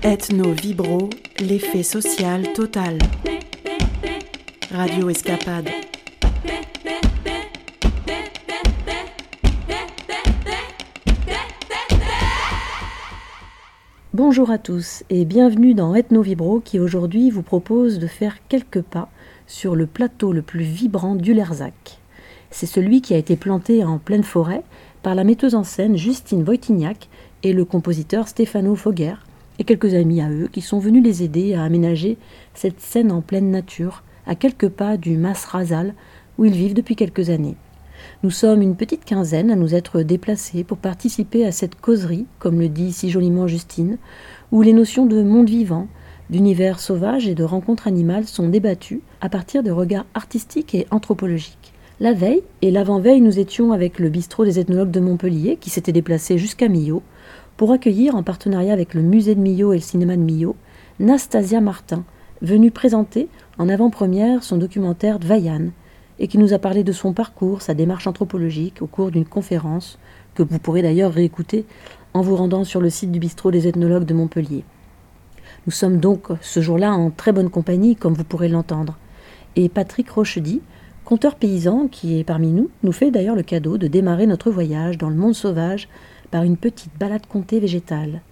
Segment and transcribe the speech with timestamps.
[0.00, 2.98] Ethno Vibro, l'effet social total.
[4.70, 5.68] Radio Escapade.
[14.14, 18.82] Bonjour à tous et bienvenue dans Ethno Vibro qui aujourd'hui vous propose de faire quelques
[18.82, 19.10] pas
[19.48, 21.98] sur le plateau le plus vibrant du Lerzac.
[22.52, 24.62] C'est celui qui a été planté en pleine forêt
[25.02, 27.08] par la metteuse en scène Justine Voitignac
[27.42, 29.14] et le compositeur Stefano Fogger
[29.58, 32.16] et quelques amis à eux qui sont venus les aider à aménager
[32.54, 35.94] cette scène en pleine nature, à quelques pas du Mas Razal,
[36.38, 37.56] où ils vivent depuis quelques années.
[38.22, 42.60] Nous sommes une petite quinzaine à nous être déplacés pour participer à cette causerie, comme
[42.60, 43.98] le dit si joliment Justine,
[44.52, 45.88] où les notions de monde vivant,
[46.30, 51.72] d'univers sauvage et de rencontres animales sont débattues à partir de regards artistiques et anthropologiques.
[52.00, 55.90] La veille et l'avant-veille, nous étions avec le bistrot des ethnologues de Montpellier, qui s'était
[55.90, 57.02] déplacé jusqu'à Millau,
[57.58, 60.54] pour accueillir, en partenariat avec le musée de Millau et le cinéma de Millau,
[61.00, 62.04] Nastasia Martin,
[62.40, 65.70] venue présenter en avant-première son documentaire Dvayan,
[66.20, 69.98] et qui nous a parlé de son parcours, sa démarche anthropologique au cours d'une conférence
[70.36, 71.64] que vous pourrez d'ailleurs réécouter
[72.14, 74.62] en vous rendant sur le site du bistrot des ethnologues de Montpellier.
[75.66, 78.96] Nous sommes donc ce jour-là en très bonne compagnie, comme vous pourrez l'entendre.
[79.56, 80.60] Et Patrick Rochedy,
[81.04, 84.96] conteur paysan qui est parmi nous, nous fait d'ailleurs le cadeau de démarrer notre voyage
[84.96, 85.88] dans le monde sauvage
[86.30, 88.22] par une petite balade comptée végétale.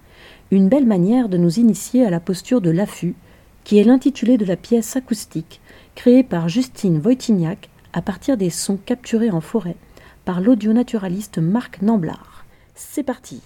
[0.51, 3.15] Une belle manière de nous initier à la posture de l'affût,
[3.63, 5.59] qui est l'intitulé de la pièce acoustique
[5.95, 9.75] créée par Justine Voitignac à partir des sons capturés en forêt
[10.25, 12.45] par l'audionaturaliste Marc Namblard.
[12.75, 13.41] C'est parti.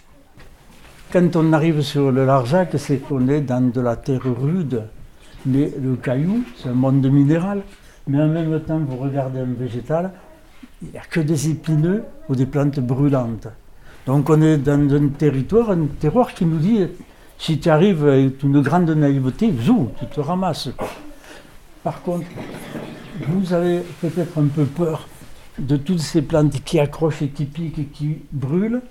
[1.12, 4.84] Quand on arrive sur le Larzac, c'est qu'on est dans de la terre rude,
[5.46, 7.64] mais le caillou, c'est un monde minéral.
[8.08, 10.12] Mais en même temps, vous regardez un végétal,
[10.82, 13.48] il n'y a que des épineux ou des plantes brûlantes.
[14.06, 16.88] Donc on est dans un territoire, un terroir qui nous dit,
[17.38, 20.70] si tu arrives avec une grande naïveté, zou, tu te ramasses.
[21.84, 22.28] Par contre,
[23.28, 25.08] vous avez peut-être un peu peur
[25.60, 28.82] de toutes ces plantes qui accrochent et qui piquent et qui brûlent,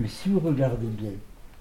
[0.00, 1.12] mais si vous regardez bien,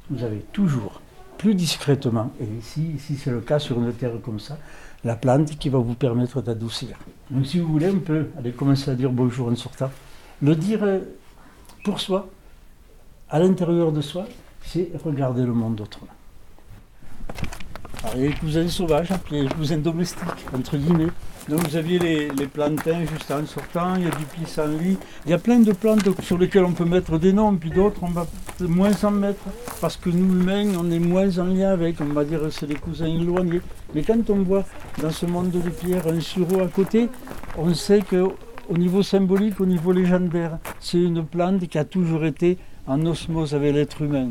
[0.09, 1.01] vous avez toujours,
[1.37, 4.57] plus discrètement, et ici, ici c'est le cas sur une terre comme ça,
[5.03, 6.97] la plante qui va vous permettre d'adoucir.
[7.29, 9.91] Donc si vous voulez, on peut aller commencer à dire bonjour en sortant.
[10.41, 10.99] Le dire euh,
[11.83, 12.29] pour soi,
[13.31, 14.25] à l'intérieur de soi,
[14.61, 16.11] c'est regarder le monde autrement.
[18.13, 21.11] Il y a les cousins sauvages, puis les cousins domestiques, entre guillemets.
[21.47, 25.33] Donc vous aviez les, plantains juste en sortant, il y a du pissenlit, il y
[25.33, 28.27] a plein de plantes sur lesquelles on peut mettre des noms, puis d'autres on va
[28.59, 29.41] moins en mettre,
[29.79, 32.75] parce que nous humains on est moins en lien avec, on va dire c'est les
[32.75, 33.61] cousins éloignés.
[33.95, 34.65] Mais quand on voit
[35.01, 37.09] dans ce monde de pierre un sureau à côté,
[37.57, 42.59] on sait qu'au niveau symbolique, au niveau légendaire, c'est une plante qui a toujours été
[42.87, 44.29] en osmose avec l'être humain.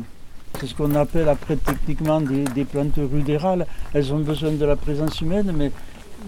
[0.59, 3.65] C'est ce qu'on appelle après techniquement des, plantes rudérales.
[3.93, 5.71] Elles ont besoin de la présence humaine, mais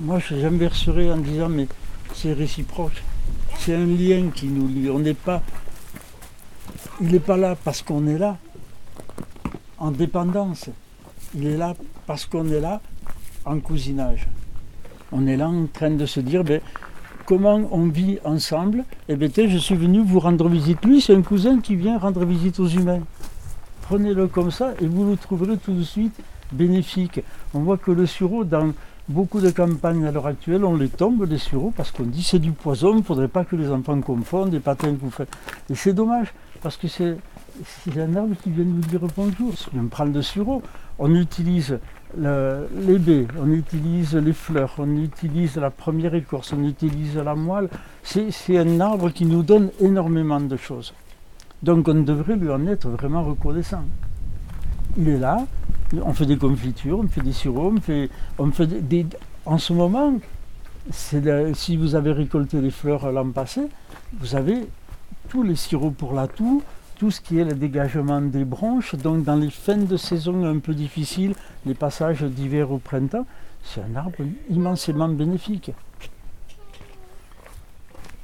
[0.02, 1.68] moi j'inverserais en disant mais
[2.14, 3.04] c'est réciproque.
[3.60, 5.14] C'est un lien qui nous lie.
[5.14, 5.42] Pas.
[7.02, 8.38] Il n'est pas là parce qu'on est là,
[9.78, 10.70] en dépendance.
[11.36, 11.76] Il est là
[12.08, 12.82] parce qu'on est là
[13.46, 14.28] en cousinage.
[15.12, 16.62] On est là en train de se dire ben,
[17.26, 18.84] comment on vit ensemble.
[19.10, 20.84] Et bien, je suis venu vous rendre visite.
[20.86, 23.02] Lui, c'est un cousin qui vient rendre visite aux humains.
[23.84, 26.16] Prenez-le comme ça et vous le trouverez tout de suite
[26.52, 27.22] bénéfique.
[27.54, 28.72] On voit que le sureau, dans
[29.10, 32.40] beaucoup de campagnes à l'heure actuelle, on les tombe, les sureaux, parce qu'on dit c'est
[32.40, 35.36] du poison, il ne faudrait pas que les enfants confondent des patins vous faites.
[35.70, 37.18] Et c'est dommage, parce que c'est
[37.98, 39.58] un arbre qui vient nous dire bonjour.
[39.58, 40.62] Si on prend le sureau,
[41.00, 41.80] on utilise
[42.18, 47.36] le, les baies, on utilise les fleurs, on utilise la première écorce, on utilise la
[47.36, 47.70] moelle.
[48.04, 50.94] C'est un arbre qui nous donne énormément de choses.
[51.62, 53.84] Donc on devrait lui en être vraiment reconnaissant.
[54.98, 55.46] Il est là,
[56.04, 57.80] on fait des confitures, on fait des sirops,
[58.38, 58.70] on fait,
[59.46, 60.14] En ce moment,
[60.92, 63.62] si vous avez récolté les fleurs l'an passé,
[64.20, 64.68] vous avez
[65.30, 66.62] tous les sirops pour la toux,
[67.04, 68.96] tout ce qui est le dégagement des branches.
[68.96, 71.36] Donc dans les fins de saison un peu difficiles,
[71.66, 73.26] les passages d'hiver au printemps,
[73.62, 74.20] c'est un arbre
[74.50, 75.74] immensément bénéfique.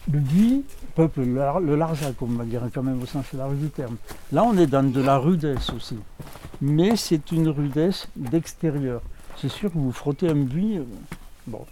[0.10, 0.64] Le buis
[0.96, 3.98] peuple le larzac, on va dire quand même au sens large du terme.
[4.32, 5.98] Là, on est dans de la rudesse aussi.
[6.62, 9.02] Mais c'est une rudesse d'extérieur.
[9.36, 10.86] C'est sûr que vous frottez un buis, euh,
[11.48, 11.66] bon,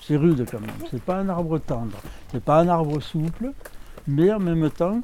[0.00, 0.70] c'est rude quand même.
[0.90, 1.98] C'est pas un arbre tendre,
[2.32, 3.52] c'est pas un arbre souple,
[4.08, 5.02] mais en même temps,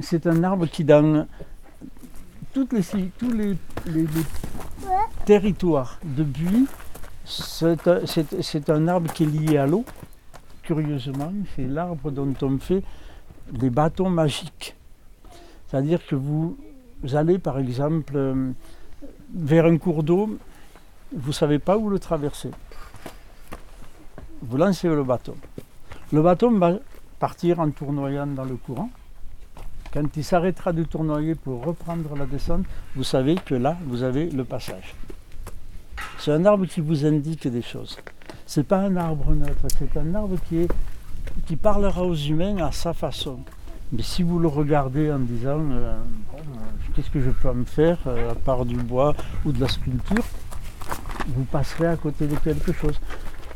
[0.00, 1.26] c'est un arbre qui, dans
[2.52, 3.56] tous les,
[5.24, 6.66] territoires de buis,
[7.24, 9.84] c'est un arbre qui est lié à l'eau.
[10.62, 12.82] Curieusement, c'est l'arbre dont on fait
[13.52, 14.74] des bâtons magiques.
[15.68, 16.56] C'est-à-dire que vous
[17.12, 18.54] allez, par exemple,
[19.34, 20.38] vers un cours d'eau,
[21.14, 22.50] vous ne savez pas où le traverser.
[24.42, 25.34] Vous lancez le bâton.
[26.12, 26.78] Le bâton va
[27.18, 28.90] partir en tournoyant dans le courant.
[29.96, 34.28] Quand il s'arrêtera de tournoyer pour reprendre la descente, vous savez que là, vous avez
[34.28, 34.94] le passage.
[36.18, 37.96] C'est un arbre qui vous indique des choses.
[38.44, 40.68] Ce n'est pas un arbre neutre, c'est un arbre qui, est,
[41.46, 43.38] qui parlera aux humains à sa façon.
[43.90, 45.96] Mais si vous le regardez en disant euh,
[46.30, 49.14] bon, euh, qu'est-ce que je peux me faire euh, à part du bois
[49.46, 50.24] ou de la sculpture,
[51.28, 53.00] vous passerez à côté de quelque chose.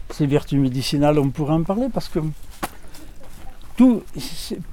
[0.08, 2.20] Ces vertus médicinales, on pourrait en parler parce que
[3.81, 4.03] tout,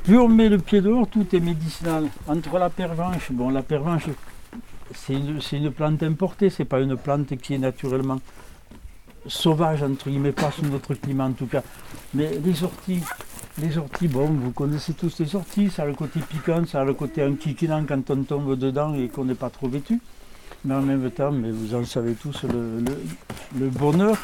[0.03, 2.09] plus on met le pied dehors, tout est médicinal.
[2.27, 4.03] Entre la pervenche, bon, la pervenche,
[4.93, 8.19] c'est une, plante importée, c'est pas une plante qui est naturellement
[9.25, 11.63] sauvage, entre guillemets, pas sous notre climat en tout cas.
[12.15, 13.01] Mais les orties,
[13.61, 16.83] les orties, bon, vous connaissez tous les orties, ça a le côté piquant, ça a
[16.83, 20.01] le côté enquiquinant quand on tombe dedans et qu'on n'est pas trop vêtu.
[20.65, 24.17] Mais en même temps, mais vous en savez tous le, bonheur.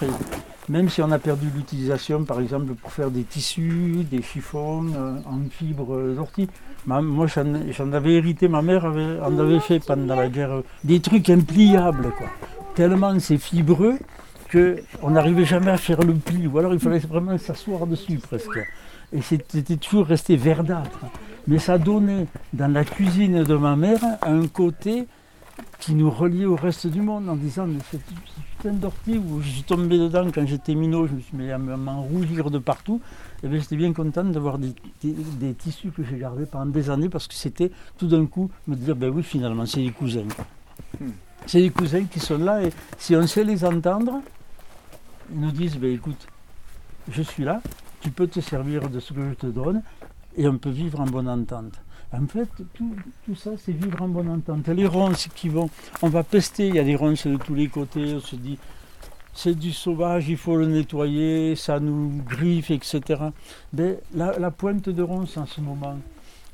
[0.70, 5.18] Même si on a perdu l'utilisation, par exemple, pour faire des tissus, des chiffons euh,
[5.26, 6.48] en fibres d'ortie.
[6.86, 11.00] Ma- Moi, j'en avais hérité, ma mère en avait fait pendant la guerre euh, des
[11.00, 12.28] trucs impliables, quoi.
[12.76, 13.98] Tellement c'est fibreux
[14.52, 18.60] qu'on n'arrivait jamais à faire le pli, ou alors il fallait vraiment s'asseoir dessus presque.
[19.12, 21.00] Et c'était toujours resté verdâtre.
[21.48, 25.08] Mais ça donnait dans la cuisine de ma mère un côté
[25.80, 28.00] qui nous reliait au reste du monde en disant mais c'est
[28.58, 31.58] putain d'ortie où je suis tombé dedans quand j'étais minot, je me suis mis à
[31.58, 33.02] me- m'en rougir de partout.
[33.44, 34.74] Et bien j'étais bien content d'avoir des,
[35.04, 38.50] des- des tissus que j'ai gardés pendant des années parce que c'était tout d'un coup
[38.68, 40.24] me dire ben oui finalement c'est des cousins.
[40.36, 40.46] quoi.
[41.46, 44.22] C'est des cousins qui sont là et si on sait les entendre,
[45.34, 46.28] ils nous disent ben écoute,
[47.12, 47.62] je suis là,
[48.02, 49.82] tu peux te servir de ce que je te donne
[50.38, 51.74] et on peut vivre en bonne entente.
[52.14, 54.68] En fait, tout, ça, c'est vivre en bonne entente.
[54.68, 55.70] Les ronces qui vont,
[56.04, 58.60] on va pester, il y a des ronces de tous les côtés, on se dit,
[59.34, 63.02] c'est du sauvage, il faut le nettoyer, ça nous griffe, etc.
[63.74, 65.98] Mais la, la pointe de ronce en ce moment,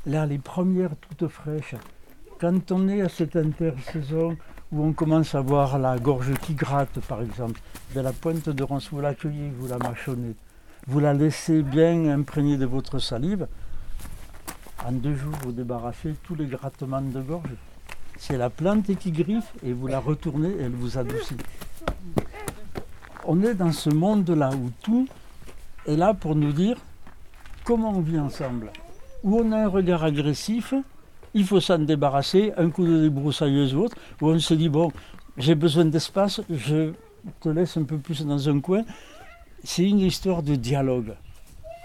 [0.06, 1.76] là, les premières toutes fraîches,
[2.40, 4.38] quand on est à cette intersaison
[4.72, 7.60] où on commence à voir la gorge qui gratte, par exemple,
[7.94, 10.36] ben, la pointe de ronce, vous l'accueillez, vous la mâchonnez,
[10.88, 13.46] vous la laissez bien imprégnée de votre salive,
[14.86, 17.50] en deux jours, vous débarrassez tous les grattements de gorge.
[18.18, 21.38] C'est la plante qui griffe et vous la retournez et elle vous adoucit.
[23.26, 25.08] On est dans ce monde-là où tout
[25.86, 26.78] est là pour nous dire
[27.64, 28.72] comment on vit ensemble.
[29.24, 30.74] Où on a un regard agressif,
[31.34, 34.92] il faut s'en débarrasser, un coup de débroussailleuse ou autre, où on se dit bon,
[35.38, 36.94] j'ai besoin d'espace, je
[37.42, 38.84] te laisse un peu plus dans un coin.
[39.64, 41.14] C'est une histoire de dialogue.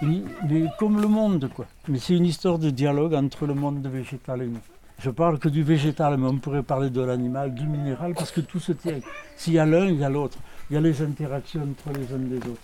[0.02, 1.66] Mais, comme le monde, quoi.
[1.88, 4.60] Mais c'est une histoire de dialogue entre le monde végétal et nous.
[4.98, 8.40] Je parle que du végétal, mais on pourrait parler de l'animal, du minéral, parce que
[8.40, 9.00] tout se tient.
[9.36, 10.38] S'il y a l'un, il y a l'autre.
[10.70, 12.60] Il y a les interactions entre les uns et les autres.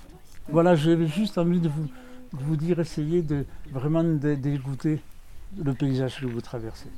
[0.48, 1.70] Voilà, j'avais juste envie de
[2.32, 5.00] vous, dire, essayez de vraiment d'écouter
[5.62, 6.88] le paysage que vous traversez.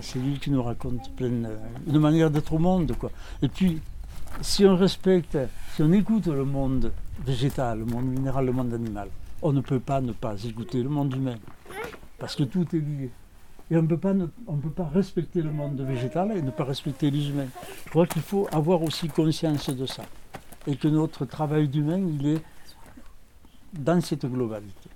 [0.00, 1.30] C'est lui qui nous raconte plein,
[1.86, 3.10] une manière d'être au monde, quoi.
[3.42, 3.82] Et puis,
[4.40, 5.36] si on respecte,
[5.74, 6.92] si on écoute le monde
[7.24, 9.08] végétal, le monde minéral, le monde animal,
[9.44, 11.36] on ne peut pas ne pas écouter le monde humain.
[12.18, 13.10] Parce que tout est lié.
[13.70, 16.50] Et on ne peut pas ne- on peut pas respecter le monde végétal et ne
[16.50, 17.46] pas respecter les humains.
[17.84, 20.04] Je crois qu'il faut avoir aussi conscience de ça.
[20.66, 22.42] Et que notre travail d'humain, il est
[23.72, 24.88] dans cette globalité.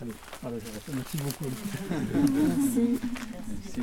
[0.00, 0.90] Allez, voilà, j'arrête.
[0.94, 1.44] Merci beaucoup.
[2.24, 3.82] Merci.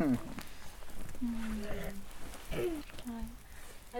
[0.00, 0.04] Ah,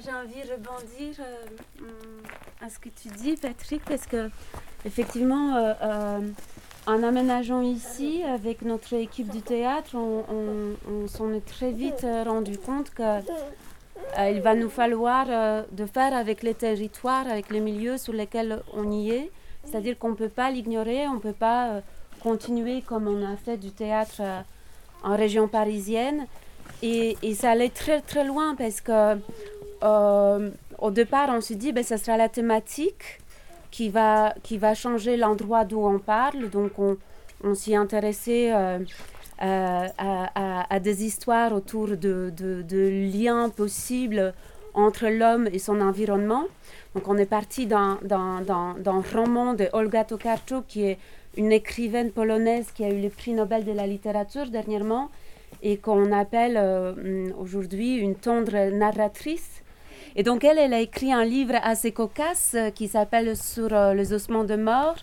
[0.03, 1.87] J'ai envie de rebondir euh,
[2.61, 4.29] à ce que tu dis, Patrick, parce que
[4.85, 6.19] effectivement, euh, euh,
[6.89, 12.91] en aménageant ici avec notre équipe du théâtre, on, s'en est très vite rendu compte
[12.91, 13.21] que
[14.19, 15.27] il va nous falloir
[15.71, 19.31] de faire avec les territoires, avec les milieux sur lesquels on y est.
[19.65, 21.83] C'est-à-dire qu'on ne peut pas l'ignorer, on ne peut pas
[22.21, 24.23] continuer comme on a fait du théâtre
[25.05, 26.27] en région parisienne.
[26.83, 29.17] Et ça allait très très loin parce que
[29.85, 33.21] euh, au départ on s'est dit ben ça sera la thématique
[33.71, 36.49] qui va, qui va changer l'endroit d'où on parle.
[36.51, 36.97] Donc on,
[37.43, 38.79] on s'y intéressait euh,
[39.43, 44.33] euh, à, des histoires autour de, de- liens possibles
[44.75, 46.45] entre l'homme et son environnement.
[46.95, 50.99] Donc on est parti dans, dans, dans, dans un roman de Olga Tokarczuk, qui est
[51.37, 55.11] une écrivaine polonaise qui a eu le prix Nobel de la littérature dernièrement
[55.63, 56.57] et qu'on appelle
[57.39, 59.64] aujourd'hui une tendre narratrice.
[60.17, 63.95] Et donc elle, elle a écrit un livre assez cocasse euh, qui s'appelle Sur euh,
[63.95, 64.97] les ossements de mort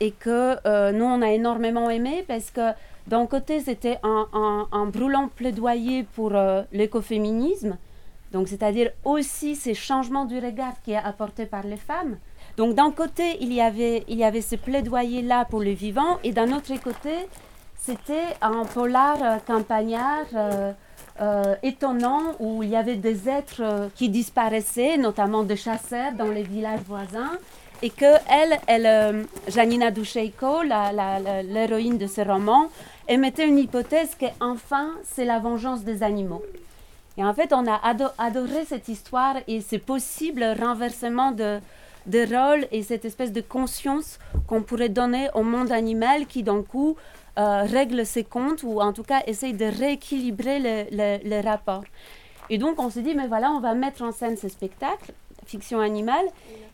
[0.00, 2.72] et que euh, nous, on a énormément aimé parce que
[3.06, 6.32] d'un côté, c'était un, brûlant plaidoyer pour
[6.70, 7.76] l'écoféminisme
[8.32, 12.18] Donc, c'est-à-dire aussi ces changements du regard qui est apporté par les femmes.
[12.56, 16.30] Donc, d'un côté, il y avait, il y avait ce plaidoyer-là pour le vivant, et
[16.30, 17.14] d'un autre côté,
[17.76, 20.26] c'était un polar campagnard
[21.20, 26.28] euh, euh, étonnant où il y avait des êtres qui disparaissaient, notamment des chasseurs dans
[26.28, 27.32] les villages voisins,
[27.82, 32.68] et que elle, elle Janina Ducheiko, l'héroïne de ce roman,
[33.08, 36.42] émettait une hypothèse que enfin c'est la vengeance des animaux.
[37.16, 37.80] Et en fait, on a
[38.18, 41.58] adoré cette histoire et ce possible renversement de,
[42.06, 46.62] de rôle et cette espèce de conscience qu'on pourrait donner au monde animal qui, d'un
[46.62, 46.96] coup,
[47.40, 50.58] euh, règle ses comptes ou en tout cas essaye de rééquilibrer
[50.92, 51.84] le, rapport.
[52.50, 55.12] Et donc, on s'est dit, mais voilà, on va mettre en scène ce spectacle,
[55.46, 56.26] fiction animale.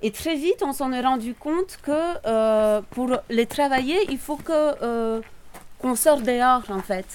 [0.02, 1.92] Et très vite, on s'en est rendu compte que
[2.26, 5.20] euh, pour les travailler, il faut que euh,
[5.78, 7.06] qu'on sorte dehors, en fait.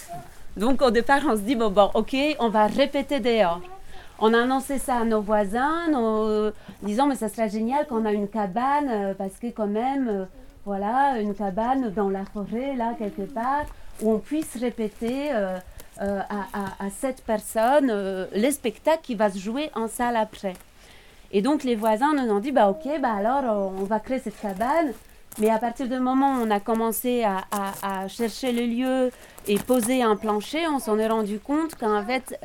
[0.55, 3.62] Donc, au départ, on se dit, bon, bon, ok, on va répéter dehors.
[4.20, 6.51] On a annoncé ça à nos voisins, nos,
[6.84, 10.27] disant, mais ça serait génial qu'on a une cabane, parce que quand même
[10.65, 13.65] voilà, une cabane dans la forêt, là, quelque part,
[14.01, 15.58] où on puisse répéter euh,
[16.01, 16.20] euh,
[16.80, 20.53] à, sept personnes euh, le spectacle qui va se jouer en salle après.
[21.32, 24.39] Et donc les voisins nous ont dit, bah ok, bah alors on va créer cette
[24.39, 24.91] cabane.
[25.39, 27.46] Mais à partir du moment où on a commencé à,
[27.82, 29.12] à chercher le lieu
[29.48, 32.38] et poser un plancher, on s'en est rendu compte qu'en fait,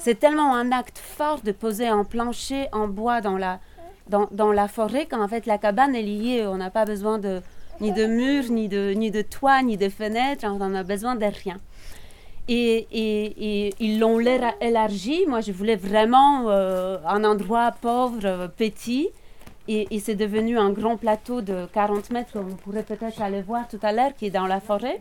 [0.00, 3.60] c'est tellement un acte fort de poser un plancher en bois dans la,
[4.08, 6.46] dans, la forêt quand en fait la cabane est liée.
[6.46, 7.40] On n'a pas besoin de,
[7.80, 10.44] ni de murs, ni de, ni de toit, ni de fenêtres.
[10.46, 11.58] On n'a besoin de rien.
[12.48, 14.18] Et, ils l'ont
[14.60, 15.24] élargi.
[15.28, 19.08] Moi, je voulais vraiment euh, un endroit pauvre, petit.
[19.68, 23.68] Et, et c'est devenu un grand plateau de 40 mètres, on pourrait peut-être aller voir
[23.68, 25.00] tout à l'heure, qui est dans la forêt.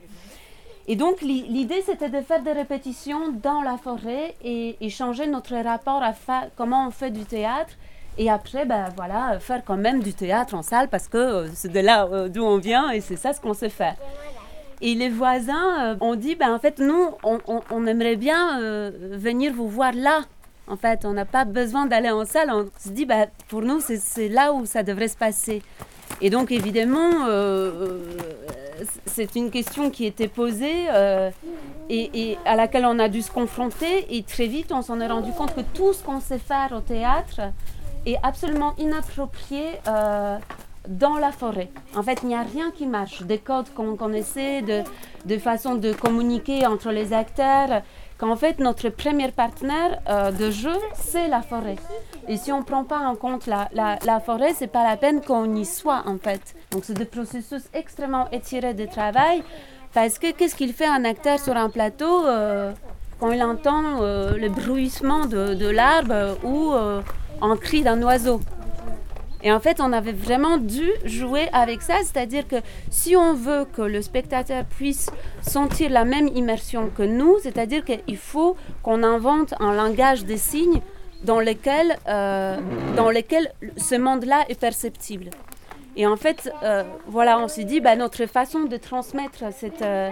[0.87, 6.01] Et donc, l'idée, c'était de faire des répétitions dans la forêt et, changer notre rapport
[6.01, 6.13] à
[6.55, 7.73] comment on fait du théâtre
[8.19, 11.71] et après, ben voilà, faire quand même du théâtre en salle parce que euh, c'est
[11.71, 13.95] de là euh, d'où on vient et c'est ça ce qu'on sait faire.
[14.81, 19.69] Et les voisins euh, ont dit, ben en fait, nous, on, aimerait bien venir vous
[19.69, 20.23] voir là.
[20.67, 22.51] En fait, on n'a pas besoin d'aller en salle.
[22.51, 25.61] On se dit, ben, pour nous, c'est là où ça devrait se passer.
[26.19, 27.25] Et donc, évidemment,
[29.05, 30.85] c'est une question qui était posée
[31.89, 34.15] et, et, à laquelle on a dû se confronter.
[34.15, 36.81] Et très vite, on s'en est rendu compte que tout ce qu'on sait faire au
[36.81, 37.41] théâtre,
[38.09, 40.37] est absolument inapproprié euh,
[40.87, 41.69] dans la forêt.
[41.95, 43.21] En fait, il n'y a rien qui marche.
[43.23, 44.83] Des codes qu'on connaissait, de,
[45.25, 47.81] de façon de communiquer entre les acteurs,
[48.17, 51.77] qu'en fait, notre premier partenaire euh, de jeu, c'est la forêt.
[52.27, 54.97] Et si on ne prend pas en compte la, la, la forêt, c'est pas la
[54.97, 56.55] peine qu'on y soit, en fait.
[56.71, 59.43] Donc, c'est des processus extrêmement étirés de travail.
[59.93, 62.71] Parce que qu'est-ce qu'il fait un acteur sur un plateau euh,
[63.19, 66.73] quand il entend le bruissement de, l'arbre ou
[67.41, 68.39] en cri d'un oiseau.
[69.41, 72.57] Et en fait, on avait vraiment dû jouer avec ça, c'est-à-dire que
[72.89, 75.09] si on veut que le spectateur puisse
[75.41, 80.81] sentir la même immersion que nous, c'est-à-dire qu'il faut qu'on invente un langage des signes
[81.23, 82.57] dans lequel, euh,
[82.97, 85.29] dans lequel ce monde-là est perceptible.
[85.95, 90.09] Et en fait, euh, voilà, on s'est dit, bah, notre façon de transmettre cette, euh,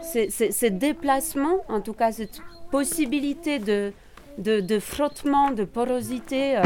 [0.00, 2.40] ces, déplacements, en tout cas cette
[2.70, 3.92] possibilité de,
[4.38, 6.62] de, frottement, de porosité euh,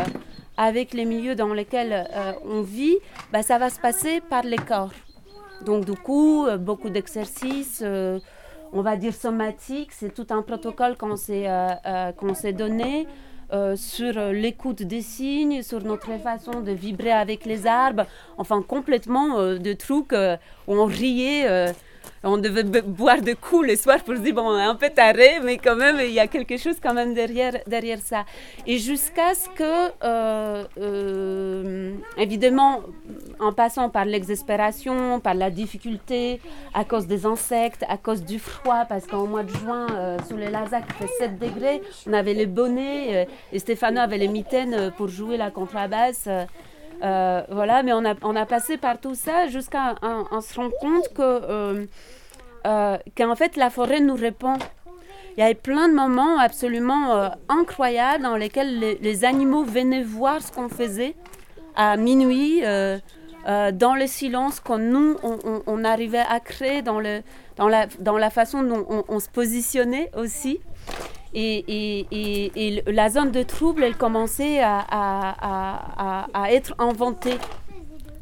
[0.56, 2.98] avec les milieux dans lesquels euh, on vit,
[3.32, 4.92] bah, ça va se passer par les corps.
[5.64, 7.84] Donc du coup, euh, beaucoup d'exercices,
[8.72, 11.46] on va dire somatiques, c'est tout un protocole qu'on s'est
[12.16, 13.06] qu'on s'est donné.
[13.76, 18.06] sur l'écoute des signes, sur notre façon de vibrer avec les arbres,
[18.38, 19.28] enfin complètement
[19.68, 21.74] de trucs où on riait
[22.24, 24.90] on devait boire de coups le soir pour se dire, bon, on est un peu
[24.90, 28.24] taré, mais quand même, il y a quelque chose quand même derrière, derrière ça.
[28.66, 32.80] Et jusqu'à ce que, euh, euh, évidemment,
[33.40, 36.40] en passant par l'exaspération, par la difficulté,
[36.74, 40.36] à cause des insectes, à cause du froid, parce qu'en mois de juin, euh, sous
[40.36, 44.92] les Larzac, il fait 7 degrés, on avait les bonnets, et Stéphano avait les mitaines
[44.96, 46.28] pour jouer la contrebasse.
[47.02, 51.86] Voilà, mais on a, on a passé par tout ça jusqu'à se rendre compte que
[52.64, 54.54] euh, qu'en fait la forêt nous répond.
[55.36, 60.42] Il y avait plein de moments absolument euh, incroyables dans lesquels les, animaux venaient voir
[60.42, 61.14] ce qu'on faisait
[61.74, 62.98] à minuit, euh,
[63.46, 67.22] dans le silence qu'on nous, on, arrivait à créer, dans, le,
[67.56, 70.60] dans, la, dans la façon dont on, se positionnait aussi.
[71.34, 77.38] Et, la zone de trouble, elle commençait à, être inventée.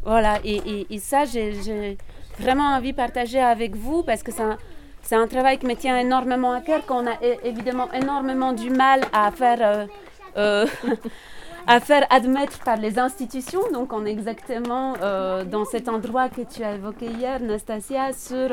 [0.04, 1.96] Voilà, et, ça, j'ai
[2.38, 4.32] vraiment envie de partager avec vous parce que
[5.02, 9.00] c'est un, travail qui me tient énormément à cœur, qu'on a évidemment énormément du mal
[9.12, 9.88] à faire
[10.36, 10.66] euh,
[11.66, 13.62] à faire admettre par les institutions.
[13.72, 14.94] Donc on est exactement
[15.44, 18.48] dans cet endroit que tu as évoqué hier, Nastasia, sur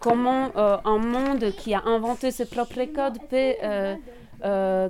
[0.00, 3.54] comment un monde qui a inventé ses propres codes peut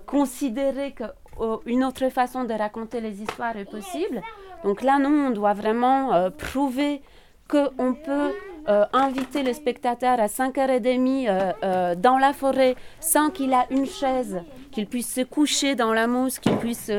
[0.07, 4.23] considérer qu'une autre façon de raconter les histoires est possible.
[4.65, 7.03] Donc là, nous, on doit vraiment prouver
[7.49, 8.33] qu'on peut
[8.67, 13.85] euh, inviter le spectateur à 5h30 euh, euh, dans la forêt sans qu'il ait une
[13.85, 14.41] chaise,
[14.75, 16.90] qu'il puisse se coucher dans la mousse, qu'il puisse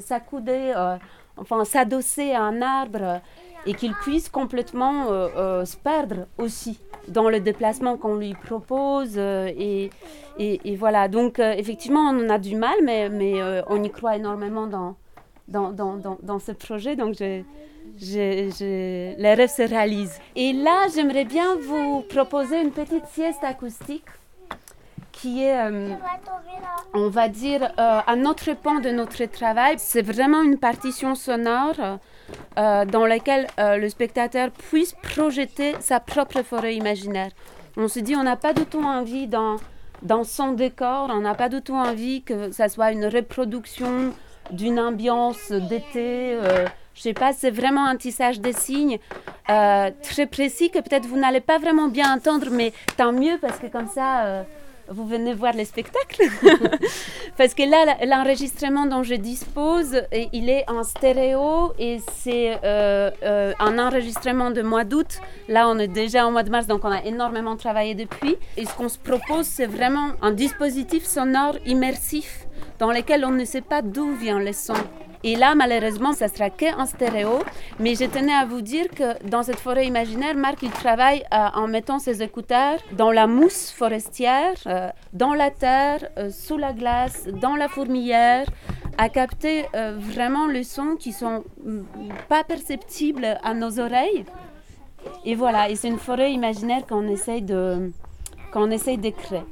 [0.00, 0.72] s'accouder,
[1.36, 3.20] enfin s'adosser à un arbre
[3.66, 6.78] et qu'il puisse complètement se perdre aussi
[7.08, 9.18] dans le déplacement qu'on lui propose.
[9.18, 9.90] Et,
[10.78, 13.10] voilà, donc effectivement, on en a du mal, mais,
[13.68, 14.96] on y croit énormément dans,
[16.38, 16.94] ce projet.
[16.94, 17.44] Donc les
[19.34, 20.20] rêves se réalisent.
[20.36, 24.04] Et là, j'aimerais bien vous proposer une petite sieste acoustique
[25.16, 25.94] qui est, euh,
[26.94, 29.76] on va dire, euh, un autre pan de notre travail.
[29.78, 31.98] C'est vraiment une partition sonore
[32.58, 37.30] euh, dans laquelle le spectateur puisse projeter sa propre forêt imaginaire.
[37.76, 39.56] On se dit, on n'a pas du tout envie dans,
[40.02, 44.12] dans son décor, on n'a pas du tout envie que ça soit une reproduction
[44.50, 46.38] d'une ambiance d'été
[46.96, 48.98] je sais pas, c'est vraiment un tissage de signes
[49.50, 53.58] euh, très précis que peut-être vous n'allez pas vraiment bien entendre, mais tant mieux parce
[53.58, 54.42] que comme ça, euh,
[54.88, 56.22] vous venez voir le spectacle.
[57.36, 60.02] parce que là, l'enregistrement dont je dispose,
[60.32, 65.20] il est en stéréo et c'est euh, un enregistrement de mois d'août.
[65.48, 68.36] Là, on est déjà en mois de mars, donc on a énormément travaillé depuis.
[68.56, 72.46] Et ce qu'on se propose, c'est vraiment un dispositif sonore immersif
[72.78, 74.74] dans lequel on ne sait pas d'où vient le son.
[75.24, 77.38] Et là, malheureusement, ça sera qu'en stéréo.
[77.80, 81.48] Mais je tenais à vous dire que dans cette forêt imaginaire, Marc, il travaille euh,
[81.54, 86.72] en mettant ses écouteurs dans la mousse forestière, euh, dans la terre, euh, sous la
[86.72, 88.46] glace, dans la fourmilière,
[88.98, 89.66] à capter
[89.98, 91.82] vraiment les sons qui sont mm,
[92.30, 94.24] pas perceptibles à nos oreilles.
[95.24, 97.92] Et voilà, c'est une forêt imaginaire qu'on essaye de,
[98.52, 99.42] qu'on essaye de créer.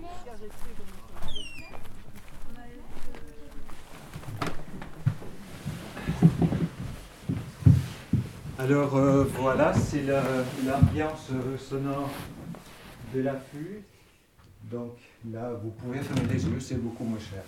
[8.65, 12.09] Alors euh, voilà, c'est l'ambiance sonore
[13.15, 13.83] de l'affût.
[14.73, 14.93] Donc
[15.31, 17.43] là, vous pouvez fermer les yeux, c'est beaucoup moins cher.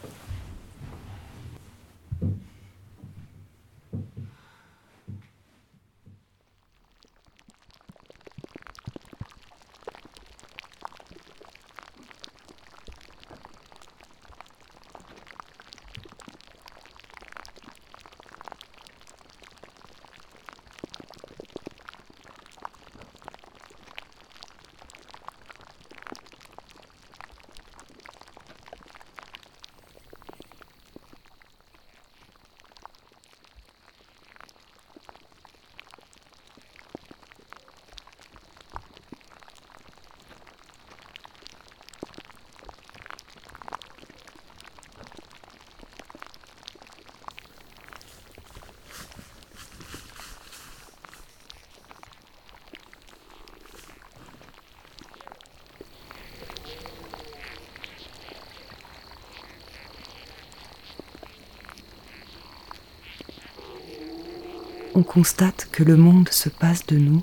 [65.07, 67.23] Constate que le monde se passe de nous,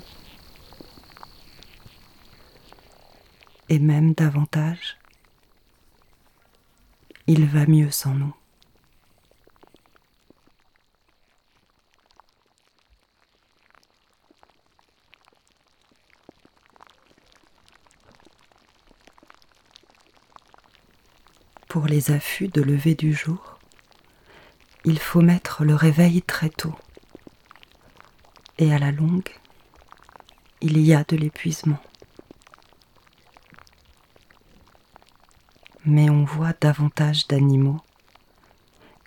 [3.68, 4.96] et même davantage,
[7.26, 8.34] il va mieux sans nous.
[21.68, 23.58] Pour les affûts de lever du jour,
[24.84, 26.74] il faut mettre le réveil très tôt
[28.58, 29.28] et à la longue,
[30.60, 31.82] il y a de l'épuisement.
[35.84, 37.80] Mais on voit davantage d'animaux.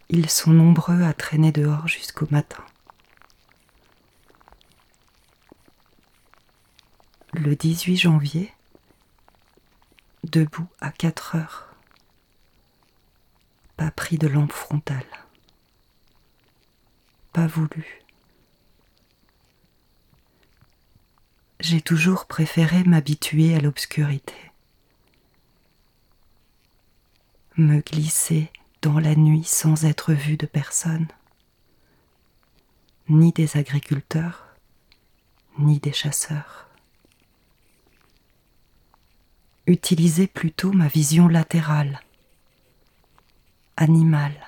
[0.10, 2.63] Ils sont nombreux à traîner dehors jusqu'au matin.
[7.33, 8.53] Le 18 janvier,
[10.23, 11.75] debout à 4 heures,
[13.75, 15.05] pas pris de lampe frontale,
[17.33, 18.06] pas voulu.
[21.59, 24.35] J'ai toujours préféré m'habituer à l'obscurité,
[27.57, 31.07] me glisser dans la nuit sans être vu de personne,
[33.09, 34.45] ni des agriculteurs,
[35.57, 36.67] ni des chasseurs.
[39.65, 42.01] Utiliser plutôt ma vision latérale,
[43.75, 44.46] animale,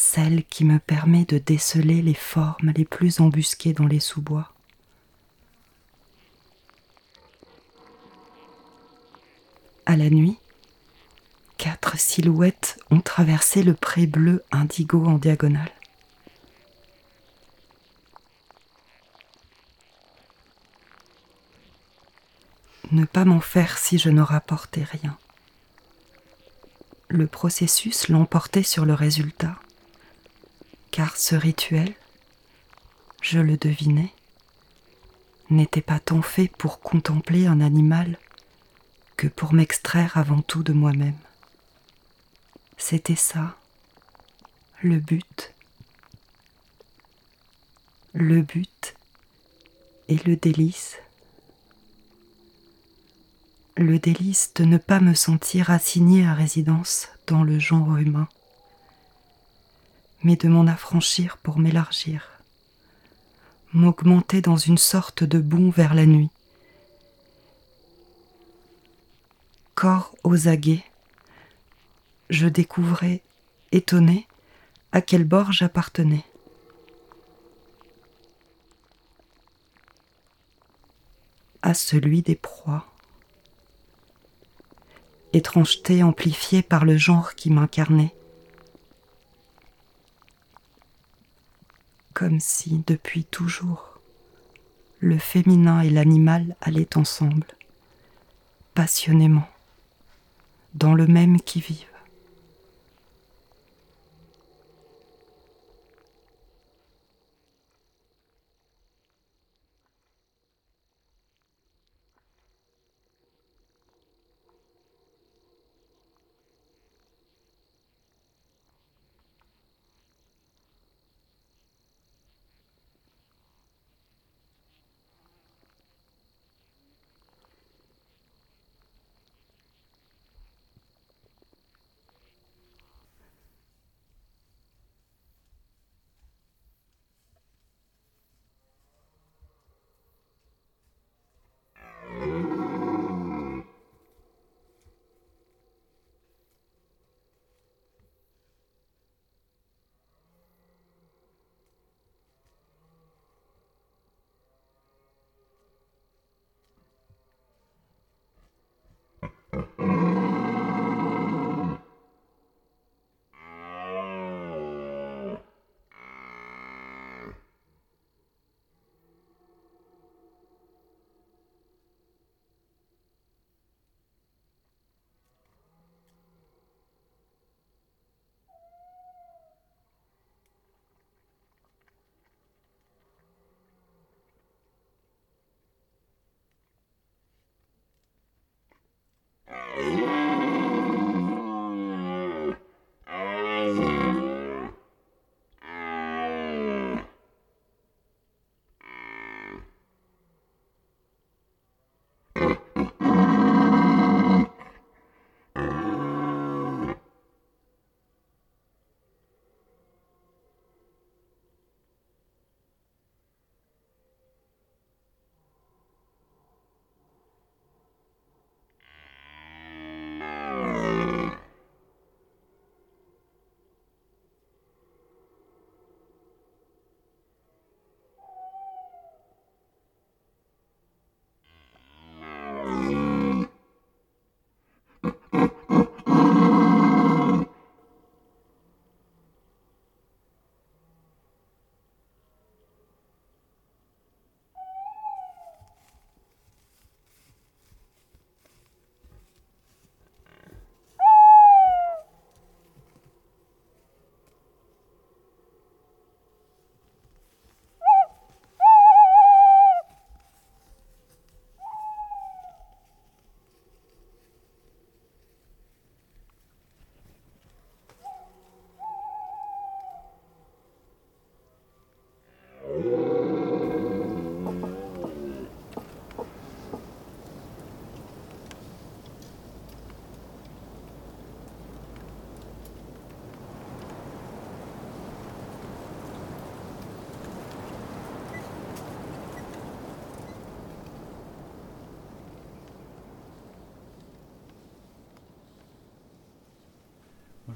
[0.00, 4.50] celle qui me permet de déceler les formes les plus embusquées dans les sous-bois.
[9.84, 10.38] À la nuit,
[11.58, 15.70] quatre silhouettes ont traversé le pré bleu indigo en diagonale.
[22.90, 25.18] Ne pas m'en faire si je ne rapportais rien.
[27.08, 29.56] Le processus l'emportait sur le résultat,
[30.90, 31.94] car ce rituel,
[33.22, 34.12] je le devinais,
[35.50, 38.18] n'était pas tant fait pour contempler un animal
[39.16, 41.18] que pour m'extraire avant tout de moi-même.
[42.78, 43.56] C'était ça,
[44.82, 45.52] le but.
[48.12, 48.94] Le but
[50.08, 50.96] et le délice.
[53.76, 58.28] Le délice de ne pas me sentir assigné à résidence dans le genre humain,
[60.22, 62.28] mais de m'en affranchir pour m'élargir,
[63.72, 66.30] m'augmenter dans une sorte de bond vers la nuit.
[69.74, 70.84] Corps aux aguets,
[72.28, 73.22] je découvrais,
[73.72, 74.26] étonné,
[74.92, 76.24] à quel bord j'appartenais.
[81.62, 82.86] À celui des proies.
[85.32, 88.14] Étrangeté amplifiée par le genre qui m'incarnait.
[92.20, 93.98] Comme si, depuis toujours,
[94.98, 97.46] le féminin et l'animal allaient ensemble,
[98.74, 99.48] passionnément,
[100.74, 101.89] dans le même qui-vive.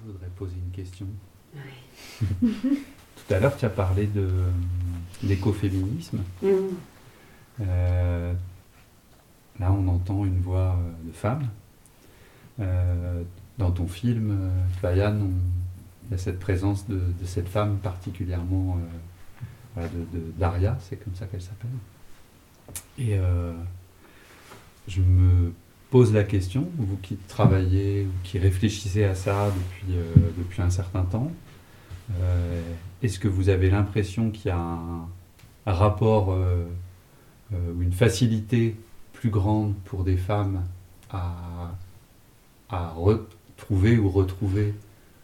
[0.07, 1.07] Je voudrais poser une question.
[2.41, 4.29] Tout à l'heure, tu as parlé de,
[5.23, 6.19] d'écoféminisme.
[6.43, 6.49] Mm.
[7.61, 8.35] Euh,
[9.61, 11.49] là, on entend une voix euh, de femme.
[12.61, 13.23] Euh,
[13.59, 14.51] dans ton film, euh,
[15.23, 15.31] on-
[16.07, 18.79] il y a cette présence de, de cette femme particulièrement,
[19.79, 21.71] euh, de, de- Daria, c'est comme ça qu'elle s'appelle.
[22.99, 23.53] Et euh,
[24.87, 25.53] je me
[25.95, 31.03] pose la question, vous qui travaillez ou qui réfléchissez à ça depuis, euh, un certain
[31.03, 31.31] temps,
[32.21, 32.61] euh,
[33.05, 35.07] est-ce que vous avez l'impression qu'il y a un,
[35.65, 36.65] rapport euh,
[37.53, 38.75] euh, ou une facilité
[39.13, 40.65] plus grande pour des femmes
[41.13, 41.71] à,
[42.97, 44.75] retrouver ou retrouver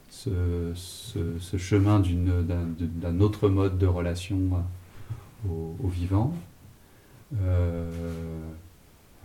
[0.09, 0.73] ce,
[1.59, 4.39] chemin d'un autre mode de relation
[5.49, 6.33] au, vivant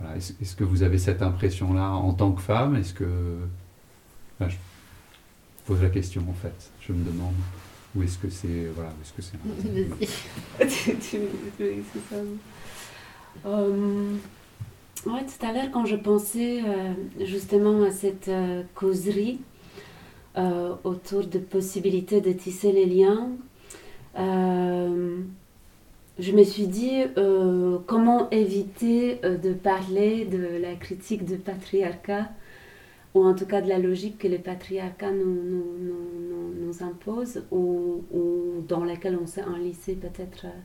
[0.00, 0.16] voilà.
[0.16, 2.76] Est-ce que vous avez cette impression-là en tant que femme?
[2.76, 3.38] Est-ce que.
[4.38, 4.56] Enfin, je
[5.64, 6.70] pose la question en fait.
[6.80, 7.34] Je me demande
[7.94, 8.66] où est-ce que c'est.
[8.74, 9.38] Voilà, est-ce que c'est.
[13.44, 14.16] Euh,
[15.04, 19.40] ouais, tout à l'heure, quand je pensais euh, justement à cette euh, causerie
[20.38, 23.28] euh, autour de possibilités de tisser les liens,
[26.18, 32.30] je me suis dit euh, comment éviter euh, de parler de la critique du patriarcat
[33.14, 37.42] ou en tout cas de la logique que le patriarcat nous, nous, nous, nous, impose
[37.50, 40.60] ou, ou dans laquelle on s'est enlissé peut-être euh,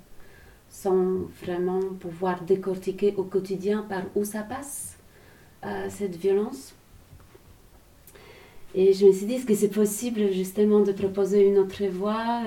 [0.69, 4.97] sans vraiment pouvoir décortiquer au quotidien par où ça passe,
[5.89, 6.73] cette violence.
[8.73, 12.41] Et je me suis dit, est-ce que c'est possible justement de proposer une autre voie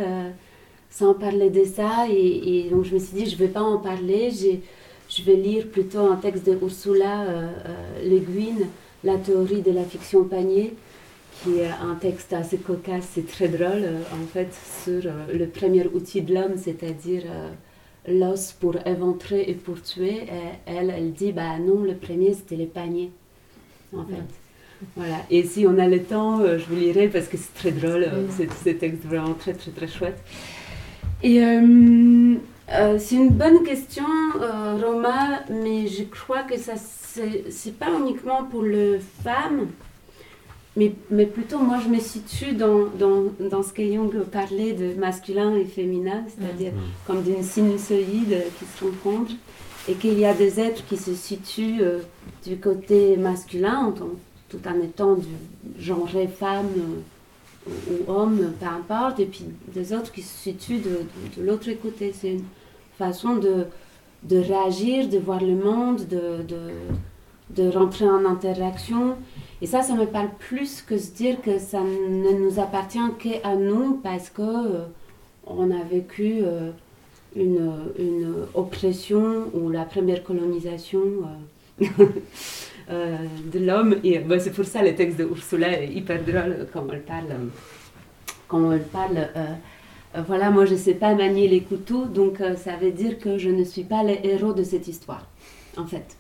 [0.96, 3.62] sans parler de ça et, et donc je me suis dit, je ne vais pas
[3.62, 8.64] en parler, je vais lire plutôt un texte de Ursula euh, euh, Le Guin,
[9.02, 10.74] La théorie de la fiction panier,
[11.42, 14.50] qui est un texte assez cocasse, c'est très drôle euh, en fait,
[14.84, 17.24] sur euh, le premier outil de l'homme, c'est-à-dire
[18.06, 20.18] l'os pour éventrer et pour tuer.
[20.36, 23.10] Et elle, elle dit, bah non, le premier c'était les paniers,
[23.96, 24.30] en fait.
[24.96, 25.16] Voilà.
[25.30, 28.48] Et si on a le temps, je vous lirai parce que c'est très drôle, c'est
[28.62, 30.20] c'est texte vraiment très très très chouette.
[31.26, 32.34] Et euh,
[32.72, 34.04] euh, c'est une bonne question,
[34.40, 39.68] euh, Roma, mais je crois que ça c'est pas uniquement pour les femmes,
[40.76, 44.94] mais, mais plutôt moi je me situe dans, dans, dans ce que Jung parlait de
[44.98, 46.72] masculin et féminin, c'est-à-dire
[47.06, 49.32] comme d'une sinusoïde qui se rencontre,
[49.88, 52.00] et qu'il y a des êtres qui se situent euh,
[52.44, 54.08] du côté masculin, en tant-
[54.50, 55.28] tout en étant du
[55.78, 56.08] genre
[56.38, 57.00] femme euh,
[57.66, 62.12] ou, ou homme, peu importe, et puis des autres qui se situent de, l'autre côté.
[62.12, 62.44] C'est une
[62.98, 63.66] façon de,
[64.24, 69.16] de réagir, de voir le monde, de, rentrer en interaction.
[69.62, 73.54] Et ça, ça me parle plus que se dire que ça ne nous appartient qu'à
[73.54, 74.84] nous parce que euh,
[75.46, 76.70] a vécu euh,
[77.36, 81.00] une, une oppression ou la première colonisation
[81.80, 81.86] euh,
[82.88, 83.96] de l'homme.
[84.04, 87.30] Et bah, c'est pour ça le texte de Ursula est hyper drôle quand elle parle.
[87.30, 87.46] euh,
[88.48, 89.54] Quand elle parle euh,
[90.16, 93.18] euh, voilà, moi je ne sais pas manier les couteaux, donc euh, ça veut dire
[93.18, 95.26] que je ne suis pas le héros de cette histoire,
[95.76, 96.16] en fait.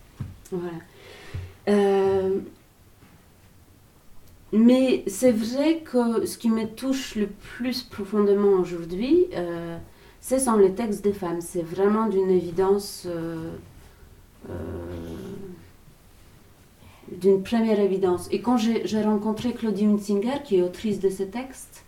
[0.50, 0.78] Voilà.
[1.68, 2.38] Euh,
[4.52, 9.76] mais c'est vrai que ce qui me touche le plus profondément aujourd'hui, euh,
[10.20, 11.40] ce sont les textes des femmes.
[11.40, 13.50] C'est vraiment d'une évidence, euh,
[14.48, 14.52] euh,
[17.12, 18.28] d'une première évidence.
[18.30, 21.84] Et quand j'ai rencontré Claudie Hunzinger, qui est autrice de ce texte,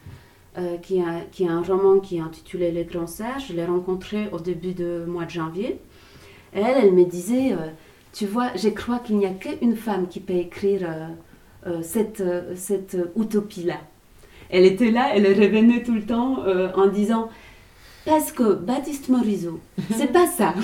[0.59, 3.67] euh, qui, a, qui a un roman qui est intitulé Les Grands Serges, je l'ai
[3.67, 5.79] rencontrée au début du mois de janvier.
[6.55, 7.69] Elle, elle me disait, euh,
[8.15, 10.89] tu vois, je crois qu'il n'y a qu'une femme qui peut écrire
[11.67, 12.23] euh, cette,
[12.55, 13.81] cette utopie-là.
[14.49, 16.39] Elle était là, elle revenait tout le temps
[16.77, 17.29] en disant,
[18.07, 19.61] parce que Baptiste Morisot,
[19.95, 20.55] c'est pas ça.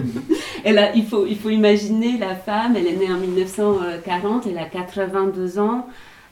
[0.64, 4.58] elle a, il, faut, il faut imaginer la femme, elle est née en 1940, elle
[4.58, 5.86] a 82 ans,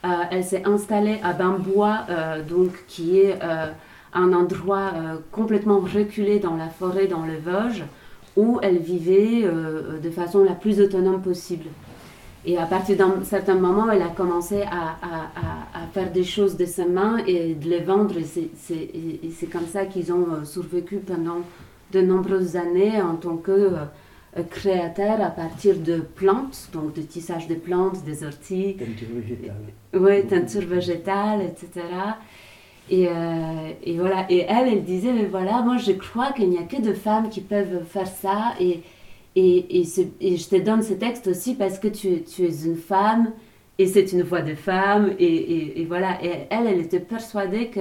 [0.05, 3.71] euh, elle s'est installée à Bambois, euh, donc, qui est euh,
[4.13, 4.91] un endroit
[5.31, 7.83] complètement reculé dans la forêt, dans le Vosges,
[8.37, 11.65] où elle vivait de façon la plus autonome possible.
[12.45, 16.23] Et à partir d'un certain moment, elle a commencé à, à- à- à faire des
[16.23, 18.17] choses de ses mains et de les vendre.
[18.17, 21.41] Et c'est- comme ça qu'ils ont euh, survécu pendant
[21.91, 27.47] de nombreuses années en tant que euh, créateurs à partir de plantes, donc de tissage
[27.47, 29.55] de plantes, des orties, Teinture végétale.
[29.93, 31.85] oui, teinture végétale, etc.
[32.89, 33.11] Et, euh,
[33.83, 34.25] et voilà.
[34.31, 37.29] Et elle, elle disait, mais voilà, moi je crois qu'il n'y a que deux femmes
[37.29, 38.53] qui peuvent faire ça.
[38.59, 38.81] Et,
[39.35, 43.31] et, je te donne ce texte aussi parce que tu, es une femme
[43.77, 45.13] et c'est une voix de femme.
[45.19, 46.23] Et, voilà.
[46.23, 47.79] Et elle, elle était persuadée que,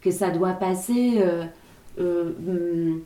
[0.00, 1.22] que ça doit passer
[1.98, 3.02] hum,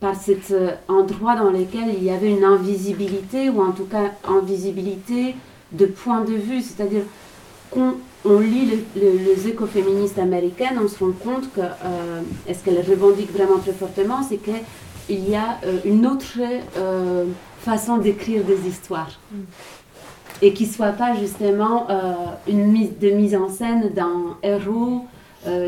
[0.00, 0.54] par cet
[0.88, 5.34] endroit dans lequel il y avait une invisibilité, ou en tout cas invisibilité
[5.72, 7.02] de point de vue, c'est-à-dire
[7.70, 12.84] qu'on on lit les écoféministes américaines, on se rend compte que, euh, et ce qu'elles
[12.86, 14.36] revendiquent vraiment très fortement, c'est
[15.10, 16.38] qu'il y a euh, une autre
[16.76, 17.24] euh,
[17.60, 19.18] façon d'écrire des histoires.
[19.32, 19.36] Mm.
[20.42, 21.86] Et qui ne soit pas justement
[22.48, 25.04] une mise de mise en scène d'un héros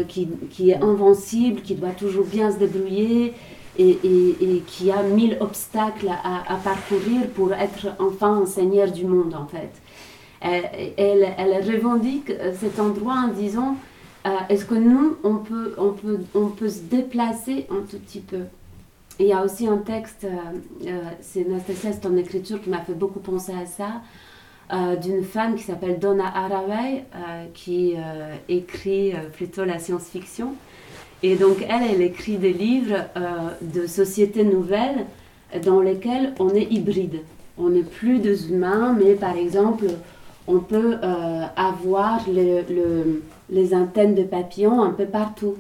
[0.09, 3.35] qui, qui, est invincible, qui doit toujours bien se débrouiller
[3.79, 9.05] et, et, qui a mille obstacles à, à, parcourir pour être enfin un seigneur du
[9.05, 9.73] monde en fait
[10.43, 13.77] elle, elle, revendique euh, cet endroit en disant
[14.27, 18.21] euh, est-ce que nous, on peut, on, peut, on peut se déplacer un tout petit
[18.21, 18.45] peu?
[19.21, 22.95] Il y a aussi un texte, euh, c'est Nastasia, c'est une écriture qui m'a fait
[22.95, 24.03] beaucoup penser à ça,
[25.03, 27.05] d'une femme qui s'appelle Donna Haraway,
[27.53, 27.95] qui
[28.49, 30.55] écrit plutôt la science-fiction.
[31.23, 32.97] Et donc, elle, elle écrit des livres
[33.61, 35.05] de sociétés nouvelles
[35.63, 37.21] dans lesquelles on est hybride.
[37.59, 39.85] On n'est plus des humains, mais par exemple,
[40.47, 45.57] on peut euh, avoir les antennes de papillons un peu partout.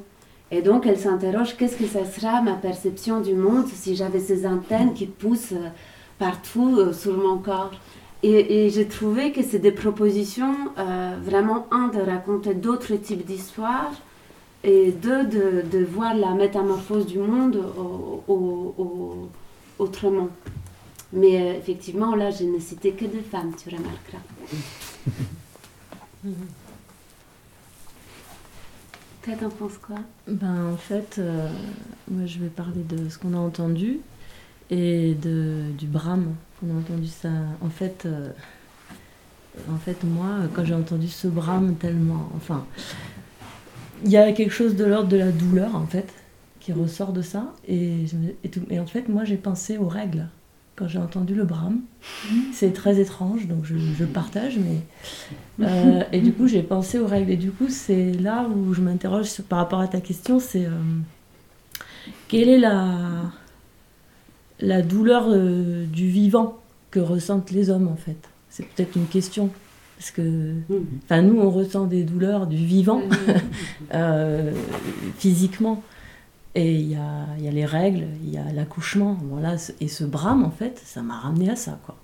[0.53, 4.47] Et donc elle s'interroge, qu'est-ce que ça sera ma perception du monde si j'avais ces
[4.47, 5.71] antennes qui poussent euh,
[6.19, 7.73] partout euh, sur mon corps?
[8.23, 10.55] Et, j'ai trouvé que c'est des propositions,
[11.25, 13.91] vraiment, un, de raconter d'autres types d'histoires,
[14.62, 17.59] et deux, de, voir la métamorphose du monde
[19.79, 20.29] autrement.
[21.12, 24.23] Mais euh, effectivement, là, je ne citais que deux femmes, tu remarqueras.
[29.23, 31.49] Toi, t'en penses quoi Ben, en fait, euh,
[32.11, 34.01] moi, je vais parler de ce qu'on a entendu
[34.69, 37.29] et de, du brame qu'on a entendu ça.
[37.61, 38.31] En fait, euh,
[39.71, 42.31] en fait moi, quand j'ai entendu ce brame tellement...
[42.37, 42.67] Enfin,
[44.05, 46.13] il y a quelque chose de l'ordre de la douleur, en fait,
[46.59, 47.55] qui ressort de ça.
[47.69, 48.07] Et,
[48.43, 50.27] et, et en fait, moi, j'ai pensé aux règles
[50.77, 51.81] quand j'ai entendu le brame.
[52.53, 55.67] C'est très étrange, donc je, partage, mais...
[55.67, 57.31] Euh, et du coup, j'ai pensé aux règles.
[57.31, 60.67] Et du coup, c'est là où je m'interroge par rapport à ta question, c'est...
[60.67, 60.71] Euh,
[62.29, 62.99] quelle est la,
[64.61, 66.59] la douleur euh, du vivant
[66.91, 68.29] que ressentent les hommes, en fait?
[68.49, 69.51] C'est peut-être une question.
[69.99, 73.03] Parce que, nous, on ressent des douleurs du vivant,
[75.19, 75.83] physiquement.
[76.55, 79.17] Et il y a, y a, les règles, il y a l'accouchement.
[79.23, 81.79] Voilà, et ce brame, en fait, ça m'a ramené à ça.
[81.85, 81.97] Quoi.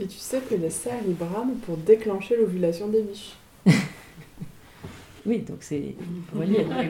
[0.00, 3.34] Et tu sais que les cerfs, ils brament pour déclencher l'ovulation des biches.
[5.26, 5.94] oui, donc c'est
[6.34, 6.66] relié.
[6.66, 6.88] On n'est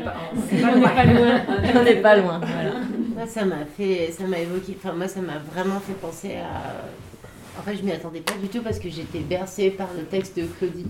[0.81, 1.40] pas, pas, loin.
[1.75, 2.38] on n'est pas loin.
[2.38, 2.75] Voilà.
[3.14, 7.59] Moi, ça m'a fait, ça m'a évoqué, enfin, moi, ça m'a vraiment fait penser à.
[7.59, 10.37] En fait, je m'y attendais pas du tout parce que j'étais bercée par le texte
[10.38, 10.87] de Claudie.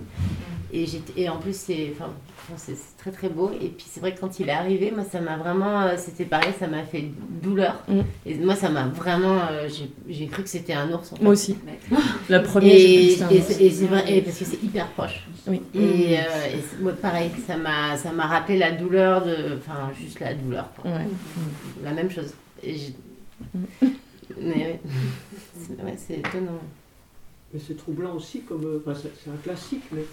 [0.73, 2.11] Et, et en plus, c'est enfin,
[2.57, 3.51] c'est très très beau.
[3.61, 6.25] Et puis c'est vrai que quand il est arrivé, moi ça m'a vraiment, euh, c'était
[6.25, 7.05] pareil, ça m'a fait
[7.43, 7.83] douleur.
[7.89, 8.01] Mm.
[8.27, 9.69] Et moi ça m'a vraiment, euh,
[10.09, 11.13] j'ai cru que c'était un ours.
[11.21, 11.57] Moi aussi.
[12.29, 12.75] La première.
[12.75, 15.27] Et, c'est vrai, parce que c'est hyper proche.
[15.47, 15.63] Oui.
[15.75, 20.69] Et, euh, pareil, ça m'a, ça m'a rappelé la douleur de, enfin juste la douleur.
[21.83, 22.33] La même chose.
[22.65, 23.87] Mm.
[24.41, 24.81] Mais
[25.97, 26.61] c'est étonnant.
[27.53, 30.05] Mais c'est troublant aussi, comme, c'est un classique, mais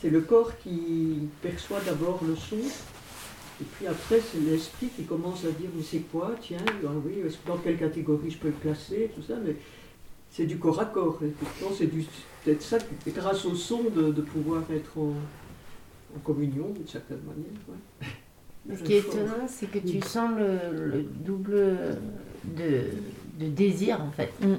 [0.00, 5.44] c'est le corps qui perçoit d'abord le son, et puis après c'est l'esprit qui commence
[5.44, 9.10] à dire mais c'est quoi, tiens, ah oui, dans quelle catégorie je peux le placer,
[9.14, 9.56] tout ça, mais
[10.30, 11.18] c'est du corps à corps.
[11.76, 12.78] C'est peut-être ça,
[13.08, 15.14] grâce au son, de, pouvoir être en,
[16.24, 18.78] communion d'une certaine manière.
[18.78, 21.98] Ce qui est étonnant, c'est que tu sens le, double
[22.44, 22.82] de,
[23.38, 24.32] désir en fait.
[24.40, 24.56] Mm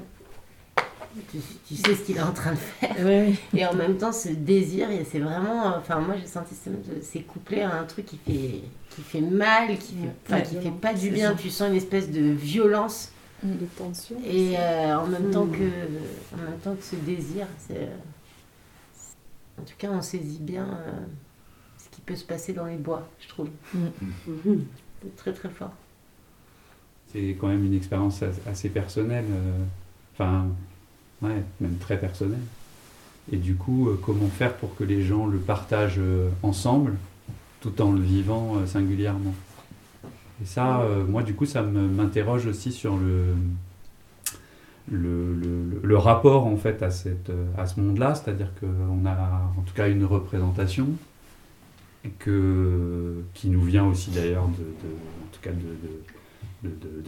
[1.66, 3.34] tu, sais ce qu'il est en train de faire.
[3.54, 5.76] Et en même temps, ce désir, c'est vraiment.
[5.76, 6.54] Enfin, moi, j'ai senti
[7.02, 10.94] c'est couplé à un truc qui fait, qui fait mal, qui fait, qui fait pas
[10.94, 11.34] du bien.
[11.34, 13.12] Tu sens une espèce de violence.
[13.42, 14.16] De tension.
[14.26, 15.52] Et euh, en, même temps mm.
[15.52, 17.88] que, en même temps que ce désir, c'est.
[19.60, 20.92] En tout cas, on saisit bien euh,
[21.78, 23.48] ce qui peut se passer dans les bois, je trouve.
[23.72, 23.86] Mm.
[24.26, 24.64] Mm.
[25.02, 25.72] C'est très très fort.
[27.12, 29.24] C'est quand même une expérience assez personnelle.
[29.30, 29.64] Euh,
[30.14, 30.48] enfin,
[31.22, 32.40] ouais, même très personnel.
[33.30, 36.94] Et du coup, euh, comment faire pour que les gens le partagent euh, ensemble,
[37.60, 39.34] tout en le vivant euh, singulièrement?
[40.40, 43.34] Et ça, moi, du coup, ça m'interroge aussi sur le,
[44.88, 49.74] le, le, rapport en fait à, cette, à ce monde-là, c'est-à-dire qu'on a en tout
[49.74, 50.86] cas une représentation
[52.20, 55.66] que, qui nous vient aussi d'ailleurs de, en tout cas de,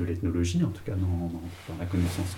[0.06, 2.36] l'ethnologie, en tout cas dans, la connaissance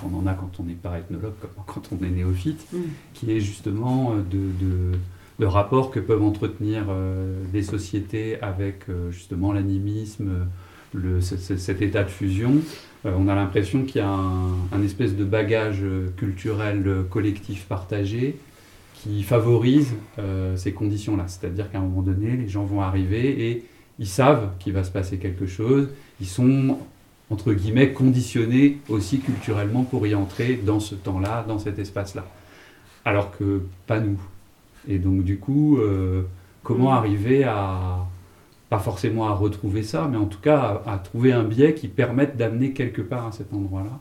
[0.00, 2.78] qu'on en a quand on n'est pas ethnologue, comme quand on est néophyte, mm.
[3.14, 4.98] qui est justement euh, de,
[5.38, 6.86] le rapport que peuvent entretenir
[7.52, 10.46] des sociétés avec justement l'animisme,
[11.20, 12.54] cet état de fusion,
[13.04, 15.84] on a l'impression qu'il y a un, espèce de bagage
[16.16, 18.38] culturel collectif partagé
[18.94, 19.92] qui favorise
[20.54, 21.24] ces conditions-là.
[21.28, 23.64] C'est-à-dire qu'à un moment donné, les gens vont arriver et
[23.98, 25.88] ils savent qu'il va se passer quelque chose,
[26.20, 26.78] ils sont
[27.30, 32.24] entre guillemets conditionnés aussi culturellement pour y entrer dans ce temps-là, dans cet espace-là.
[33.04, 34.20] Alors que pas nous.
[34.88, 36.22] Et donc du coup, euh,
[36.62, 36.96] comment mm.
[36.96, 38.06] arriver à,
[38.70, 42.36] pas forcément à retrouver ça, mais en tout cas à, trouver un biais qui permette
[42.36, 44.00] d'amener quelque part à cet endroit-là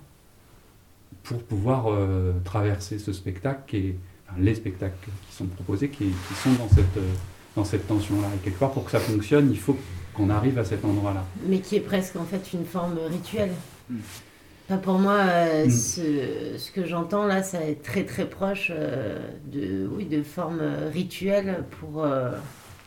[1.24, 3.96] pour pouvoir euh, traverser ce spectacle, et
[4.38, 6.98] les spectacles qui sont proposés, qui, qui sont dans cette...
[6.98, 7.14] Euh,
[7.56, 8.28] dans cette tension-là.
[8.36, 9.78] Et quelque part, pour que ça fonctionne, il faut
[10.16, 11.24] qu'on arrive à cet endroit-là.
[11.48, 13.52] Mais qui est presque en fait une forme rituelle.
[13.90, 14.78] Hmm.
[14.78, 15.70] pour moi, euh, hmm.
[15.70, 20.64] ce, ce, que j'entends là, ça est très très proche euh, de, oui, de formes
[20.92, 22.32] rituelles pour, euh,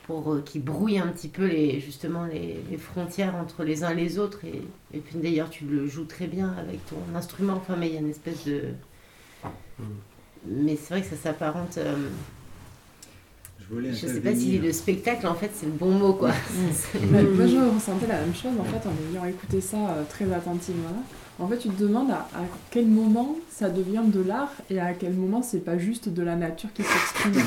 [0.07, 3.95] pour qui brouillent un petit peu les, justement les, les, frontières entre les uns et
[3.95, 4.45] les autres.
[4.45, 4.63] Et,
[4.93, 7.55] et puis d'ailleurs, tu le joues très bien avec ton instrument.
[7.55, 8.63] Enfin, mais il y a une espèce de.
[9.79, 9.85] Hmm.
[10.47, 11.79] Mais c'est vrai que ça s'apparente
[13.71, 16.31] je sais pas si le spectacle, en fait, c'est le bon mot, quoi.
[17.11, 21.03] Moi, je ressentais la même chose, en fait, en ayant écouté ça euh, très attentivement.
[21.41, 22.27] En fait, tu te demandes à,
[22.71, 26.35] quel moment ça devient de l'art et à quel moment c'est pas juste de la
[26.35, 27.45] nature qui s'exprime.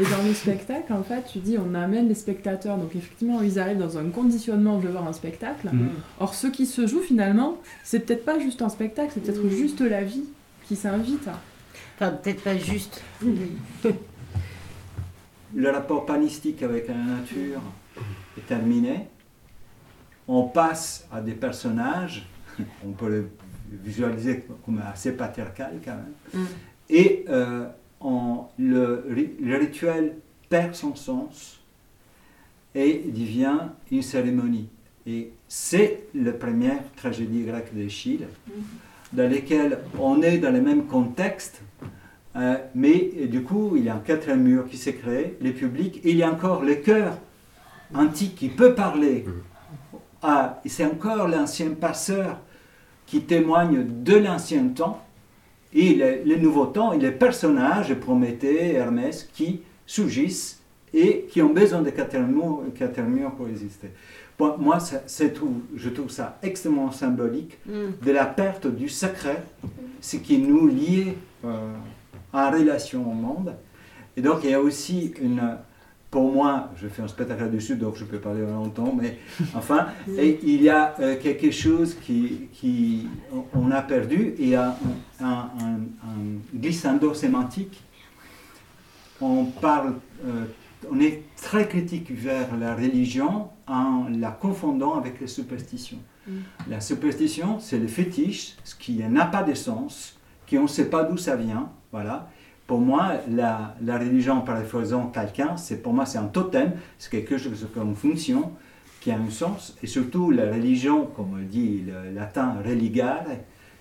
[0.00, 3.58] et dans le spectacle, en fait, tu dis on amène les spectateurs, donc effectivement, ils
[3.58, 5.70] arrivent dans un conditionnement de voir un spectacle.
[5.72, 5.88] Mm.
[6.20, 9.50] Or, ce qui se joue finalement, c'est peut-être pas juste un spectacle, c'est peut-être mm.
[9.50, 10.24] juste la vie
[10.68, 11.28] qui s'invite.
[11.96, 13.02] Enfin, peut-être pas juste.
[15.54, 17.60] le rapport panistique avec la nature
[18.36, 19.08] est terminé.
[20.28, 22.26] On passe à des personnages,
[22.86, 23.26] on peut les
[23.78, 26.42] visualiser comme assez patriarcal quand même.
[26.42, 26.46] Mm.
[26.90, 27.66] Et euh,
[28.58, 30.16] le, rituel
[30.48, 31.60] perd son sens
[32.74, 33.58] et devient
[33.90, 34.68] une cérémonie.
[35.06, 38.50] Et c'est la première tragédie grecque d'Échille, mm.
[39.14, 41.62] dans laquelle on est dans le même contexte,
[42.34, 46.00] euh, mais du coup, il y a un quatrième mur qui s'est créé, les publics,
[46.04, 47.18] et il y a encore le cœur
[47.94, 49.26] antique qui peut parler.
[50.22, 52.38] Ah, c'est encore l'ancien passeur
[53.06, 55.04] qui témoigne de l'ancien temps,
[55.74, 60.60] et le, nouveau temps, et les personnages, Prométhée, Hermès, qui surgissent
[60.94, 63.88] et qui ont besoin de quatrième mur pour exister.
[64.38, 68.04] moi, c'est tout, je trouve ça extrêmement symbolique mm.
[68.04, 69.36] de la perte du sacré,
[70.00, 71.12] ce qui nous lie.
[71.44, 71.72] Euh,
[72.32, 73.54] en relation au monde.
[74.16, 75.56] Et donc il y a aussi une,
[76.12, 79.18] pour moi, je fais un spectacle dessus, donc je peux parler longtemps, mais
[79.54, 79.86] enfin,
[80.18, 83.08] et il y a euh, quelque chose qui, qui
[83.54, 84.74] on a perdu, et un,
[85.20, 85.78] un, un,
[86.54, 87.82] glissando sémantique.
[89.22, 89.94] On parle,
[90.26, 90.44] euh,
[90.90, 96.00] on est très critique vers la religion en la confondant avec les superstitions.
[96.26, 96.32] Mm.
[96.68, 100.90] La superstition, c'est le fétiche, ce qui n'a pas de sens, qui on ne sait
[100.90, 102.28] pas d'où ça vient, voilà.
[102.66, 107.10] Pour moi, la, la religion par faisant quelqu'un, c'est pour moi c'est un totem, c'est
[107.10, 108.52] quelque chose comme fonction
[109.00, 109.76] qui a un sens.
[109.82, 113.26] Et surtout, la religion, comme dit le latin religare,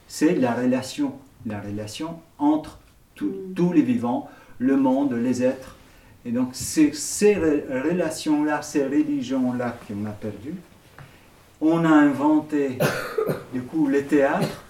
[0.07, 1.13] c'est la relation,
[1.45, 2.79] la relation entre
[3.21, 3.53] mm.
[3.55, 5.75] tous les vivants, le monde, les êtres.
[6.25, 10.55] Et donc, c'est ces relations-là, ces religions-là qu'on a perdues.
[11.61, 12.77] On a inventé,
[13.53, 14.63] du coup, le théâtre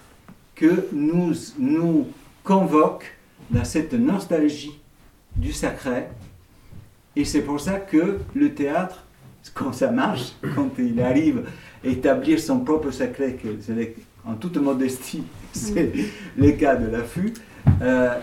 [0.54, 2.08] que nous, nous
[2.44, 3.18] convoque
[3.52, 4.80] dans cette nostalgie
[5.36, 6.08] du sacré.
[7.16, 9.04] Et c'est pour ça que le théâtre,
[9.54, 11.44] quand ça marche, quand il arrive
[11.84, 13.38] à établir son propre sacré,
[14.26, 15.92] en toute modestie, c'est
[16.38, 17.34] le cas de l'affût,
[17.82, 18.16] euh,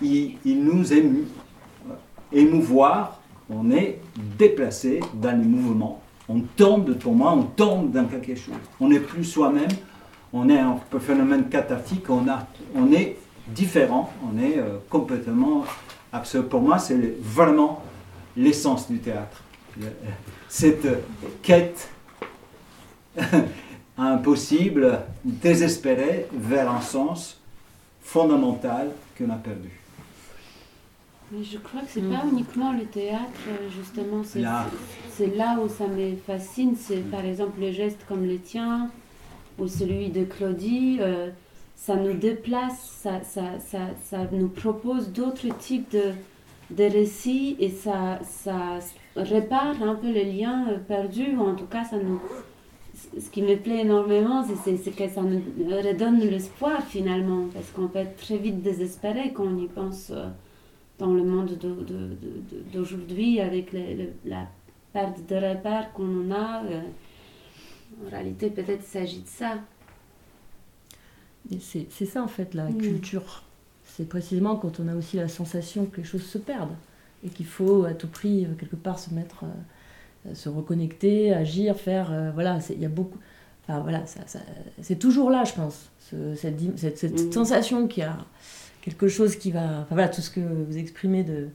[0.00, 1.24] il, il, nous émue.
[2.32, 4.00] Émouvoir, on est
[4.38, 6.02] déplacé dans les mouvements.
[6.28, 8.54] On tombe, pour moi, on tombe dans quelque chose.
[8.80, 9.68] On n'est plus soi-même,
[10.32, 13.16] on est un phénomène cathartique, on, a, on est
[13.48, 15.64] différent, on est euh, complètement
[16.12, 16.44] absolu.
[16.44, 17.82] Pour moi, c'est vraiment
[18.36, 19.42] l'essence du théâtre.
[20.48, 20.86] Cette
[21.42, 21.90] quête
[23.98, 27.40] impossible, désespérée, vers un sens
[28.02, 29.70] fondamental qu'on a perdu.
[31.32, 32.30] Mais je crois que c'est n'est pas mm.
[32.30, 33.40] uniquement le théâtre,
[33.76, 34.22] justement.
[34.24, 35.58] C'est là.
[35.60, 36.76] où ça me fascine.
[36.76, 38.90] C'est par exemple les gestes comme les tiens
[39.58, 40.98] ou celui de Claudie.
[41.00, 41.30] Euh,
[41.76, 46.12] ça nous déplace, ça, ça, ça, ça nous propose d'autres types de,
[46.70, 48.78] de récits et ça, ça
[49.14, 52.20] répare un peu les liens euh, perdus, ou en tout cas, ça nous,
[52.94, 58.00] ce qui me plaît énormément, c'est que ça nous redonne l'espoir finalement, parce qu'on peut
[58.00, 60.26] être très vite désespéré quand on y pense euh,
[60.98, 61.58] dans le monde
[62.72, 63.72] d'aujourd'hui, avec
[64.24, 64.46] la
[64.92, 66.64] perte de repères qu'on a.
[66.64, 66.80] Euh,
[68.04, 69.58] en réalité, peut-être s'agit de ça.
[71.60, 73.42] C'est ça en fait la culture.
[73.84, 76.74] C'est précisément quand on a aussi la sensation que les choses se perdent
[77.24, 81.76] et qu'il faut à tout prix euh, quelque part se mettre, euh, se reconnecter, agir,
[81.76, 82.32] faire.
[82.34, 83.18] voilà, il y a beaucoup.
[83.62, 84.20] Enfin voilà, ça,
[84.82, 85.90] c'est toujours là, je pense,
[86.36, 87.32] cette, cette, mm.
[87.32, 88.18] sensation qu'il y a
[88.82, 89.80] quelque chose qui va.
[89.80, 91.48] Enfin voilà, tout ce que vous exprimez de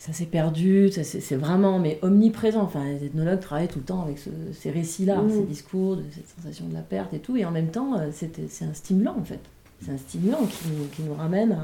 [0.00, 2.62] ça s'est perdu, c'est vraiment mais omniprésent.
[2.62, 4.18] Enfin, les ethnologues travaillent tout le temps avec
[4.54, 5.30] ces récits-là, mmh.
[5.30, 7.36] ces discours, cette sensation de la perte et tout.
[7.36, 9.40] Et en même temps, euh, c'est un stimulant en fait.
[9.84, 11.54] C'est un stimulant qui nous, qui nous ramène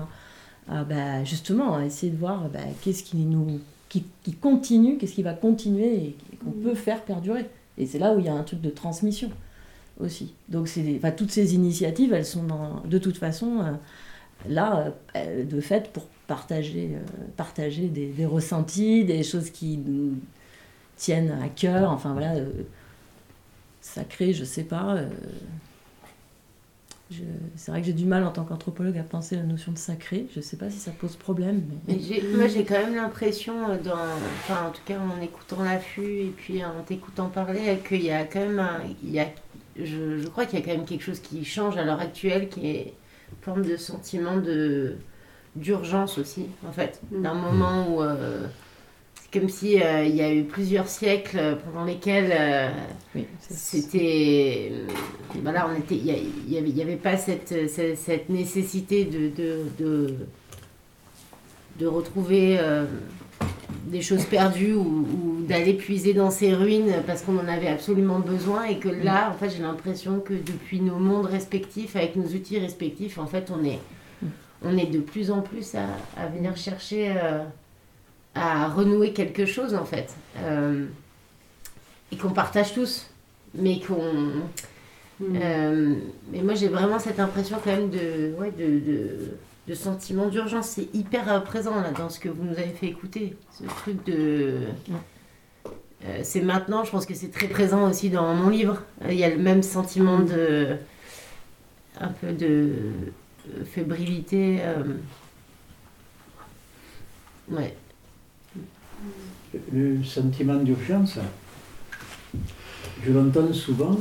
[0.69, 3.59] à, bah, justement à essayer de voir bah, qu'est-ce qui nous
[3.89, 6.63] qui, qui continue, qu'est-ce qui va continuer et, qu'on mmh.
[6.63, 7.47] peut faire perdurer.
[7.79, 9.31] Et c'est là où il y a un truc de transmission
[9.99, 10.35] aussi.
[10.51, 10.69] Donc
[10.99, 12.45] enfin, toutes ces initiatives, elles sont
[12.85, 13.73] de toute façon euh,
[14.51, 20.15] là, euh, de fait, pour partager, euh, partager des, ressentis, des choses qui nous
[20.97, 21.91] tiennent à cœur.
[21.91, 22.51] Enfin voilà, euh,
[23.81, 24.97] sacré, je sais pas.
[24.97, 25.09] Euh,
[27.55, 30.27] c'est vrai que j'ai du mal en tant qu'anthropologue à penser la notion de sacré.
[30.35, 31.63] Je sais pas si ça pose problème.
[31.87, 33.55] Moi, j'ai quand même l'impression,
[33.85, 33.95] dans,
[34.41, 38.25] enfin, en tout cas en écoutant l'affût et puis en t'écoutant parler, qu'il y a
[38.25, 39.29] quand même un, il y a,
[39.79, 42.49] je, je crois qu'il y a quand même quelque chose qui change à l'heure actuelle,
[42.49, 42.95] qui est
[43.43, 44.97] forme de sentiment de
[45.57, 47.01] d'urgence aussi, en fait.
[47.11, 47.23] Mm.
[47.23, 48.47] D'un moment où euh,
[49.15, 52.71] c'est comme si euh, il y a eu plusieurs siècles pendant lesquels euh,
[53.41, 54.73] c'était.
[55.43, 55.97] voilà, on était.
[55.97, 60.15] Il n'y avait, y avait pas cette, cette, nécessité de, de, de,
[61.79, 62.59] de retrouver
[63.87, 68.65] des choses perdues ou, d'aller puiser dans ces ruines parce qu'on en avait absolument besoin
[68.65, 72.59] et que là, en fait, j'ai l'impression que depuis nos mondes respectifs, avec nos outils
[72.59, 73.79] respectifs, en fait, on est
[74.63, 77.45] on est de plus en plus à, venir chercher euh,
[78.35, 80.15] à renouer quelque chose en fait.
[80.39, 80.87] Euh,
[82.13, 83.11] et qu'on partage tous.
[83.55, 84.43] Mais qu'on.
[85.21, 85.37] Mm.
[85.43, 85.95] Euh,
[86.31, 89.33] mais moi j'ai vraiment cette impression quand même de, ouais, de,
[89.67, 90.69] de, sentiment d'urgence.
[90.69, 93.37] C'est hyper présent là dans ce que vous nous avez fait écouter.
[93.51, 94.61] Ce truc de.
[96.23, 98.83] c'est maintenant, je pense que c'est très présent aussi dans mon livre.
[99.09, 100.77] Il y a le même sentiment de.
[102.01, 102.73] un peu de
[103.65, 104.59] fébrilité.
[104.61, 104.83] Euh,
[107.51, 107.77] ouais.
[109.73, 111.19] Le sentiment d'urgence,
[113.05, 113.99] je l'entends souvent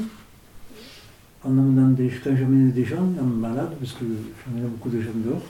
[1.43, 4.06] en amenant des, quand j'amène des gens en malade, parce que
[4.46, 5.43] j'emmène beaucoup de gens dehors,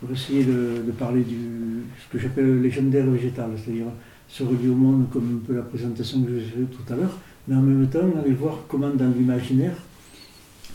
[0.00, 3.86] pour essayer de, parler du ce que j'appelle le légendaire végétal, c'est-à-dire
[4.28, 7.16] se relier au monde comme un peu la présentation que j'ai faite tout à l'heure,
[7.46, 9.76] mais en même temps aller voir comment dans l'imaginaire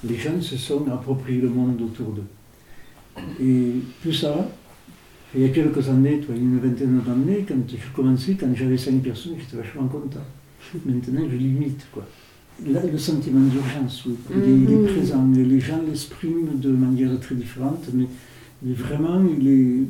[0.04, 2.28] les gens se sont appropriés le monde autour d'eux.
[3.42, 4.50] Et tout ça,
[5.36, 9.02] il y a quelques années, toi, une vingtaine d'années, quand j'ai commencé, quand j'avais cinq
[9.02, 10.26] personnes, j'étais vachement content.
[10.86, 12.06] Maintenant, je limite, quoi.
[12.68, 14.86] Là, le sentiment d'urgence, oui, il, est, mhm.
[14.88, 15.28] présent.
[15.34, 18.08] les gens l'expriment de manière très différente, mais,
[18.62, 19.86] vraiment, il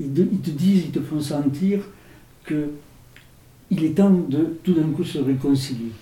[0.00, 1.80] ils, te disent, ils te font sentir
[2.46, 5.92] qu'il est temps de tout d'un coup se réconcilier.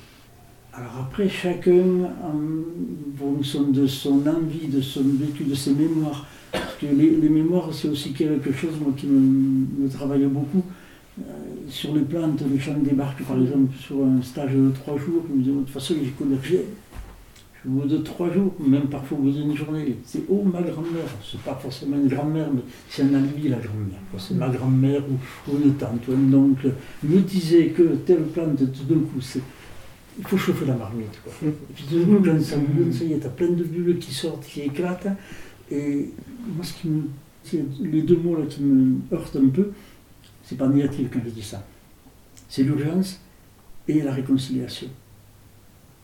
[0.79, 6.74] Alors après, chacun, en fonction de son envie, de son vécu, de ses mémoires, parce
[6.79, 10.62] que les, mémoires, c'est aussi quelque chose moi, qui me, travaille beaucoup.
[11.18, 11.22] Euh,
[11.70, 15.37] sur les plantes, les gens débarquent par exemple sur un stage de trois jours, ils
[15.37, 19.22] me disent de toute façon, j'ai connu je bout de trois jours, même parfois au
[19.22, 19.97] bout d'une journée.
[20.05, 23.99] C'est oh ma grand-mère, c'est pas forcément une grand-mère, mais c'est un alibi la grand-mère.
[24.18, 25.03] C'est ma grand-mère
[25.49, 26.72] ou, une tante ou un oncle
[27.03, 29.43] me disait que telle plante, tout d'un coup, c'est
[30.18, 31.20] il faut chauffer la marmite.
[31.22, 31.32] Quoi.
[31.48, 31.84] Et puis
[32.42, 35.08] ça y est, t'as plein de bulles qui sortent, qui éclatent.
[35.70, 36.10] Et
[36.54, 37.02] moi, ce qui me,
[37.80, 39.72] les deux mots là qui me heurtent un peu,
[40.42, 41.64] c'est pas négatif quand je dis ça.
[42.48, 43.20] C'est l'urgence
[43.88, 44.88] et la réconciliation.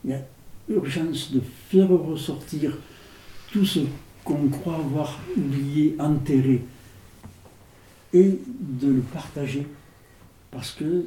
[0.05, 0.21] Il y a
[0.69, 2.77] urgence de faire ressortir
[3.51, 3.81] tout ce
[4.25, 6.63] qu'on croit avoir oublié, enterré,
[8.13, 9.67] et de le partager,
[10.51, 11.05] parce que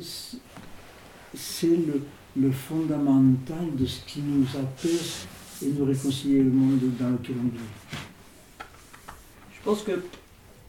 [1.33, 2.01] c'est le,
[2.39, 5.27] le fondamental de ce qui nous apaise
[5.63, 7.63] et nous réconcilier le monde dans lequel on vit.
[9.53, 10.03] Je pense que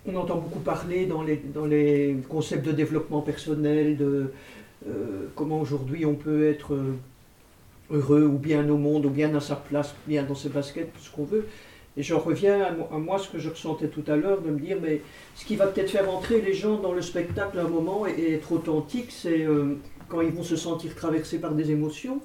[0.09, 4.33] on entend beaucoup parler dans les, concepts de développement personnel, de
[4.89, 6.79] euh, comment aujourd'hui on peut être
[7.91, 11.01] heureux ou bien au monde, ou bien à sa place, bien dans ses baskets, tout
[11.01, 11.47] ce qu'on veut.
[11.97, 12.61] Et j'en reviens
[12.93, 15.01] à, moi, ce que je ressentais tout à l'heure, de me dire, mais
[15.35, 18.35] ce qui va peut-être faire entrer les gens dans le spectacle à un moment et,
[18.35, 19.77] être authentique, c'est euh,
[20.09, 22.21] quand ils vont se sentir traversés par des émotions,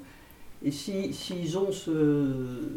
[0.64, 1.72] et s'ils si, ont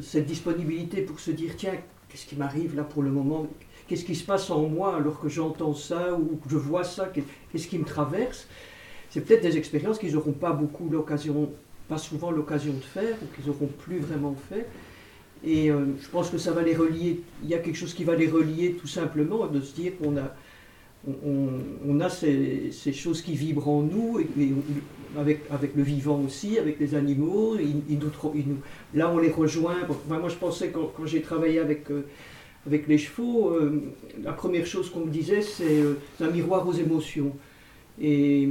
[0.02, 1.74] cette disponibilité pour se dire, tiens,
[2.08, 3.46] qu'est-ce qui m'arrive là pour le moment?
[3.86, 7.12] Qu'est-ce qui se passe en moi alors que j'entends ça ou que je vois ça,
[7.52, 8.46] qu'est-ce qui me traverse?
[9.10, 11.50] C'est peut-être des expériences qu'ils n'auront pas beaucoup l'occasion,
[11.88, 14.66] pas souvent l'occasion de faire, ou qu'ils n'auront plus vraiment fait.
[15.44, 18.04] Et euh, je pense que ça va les relier, il y a quelque chose qui
[18.04, 20.34] va les relier tout simplement, de se dire qu'on a,
[21.06, 24.20] on, a ces, choses qui vibrent en nous,
[25.16, 27.56] avec, le vivant aussi, avec les animaux.
[28.94, 29.76] là, on les rejoint.
[30.08, 32.04] moi, je pensais quand, j'ai travaillé avec, euh,
[32.70, 33.82] les chevaux, euh,
[34.22, 35.82] la première chose qu'on me disait, c'est
[36.20, 37.32] un miroir aux émotions.
[38.00, 38.48] Et,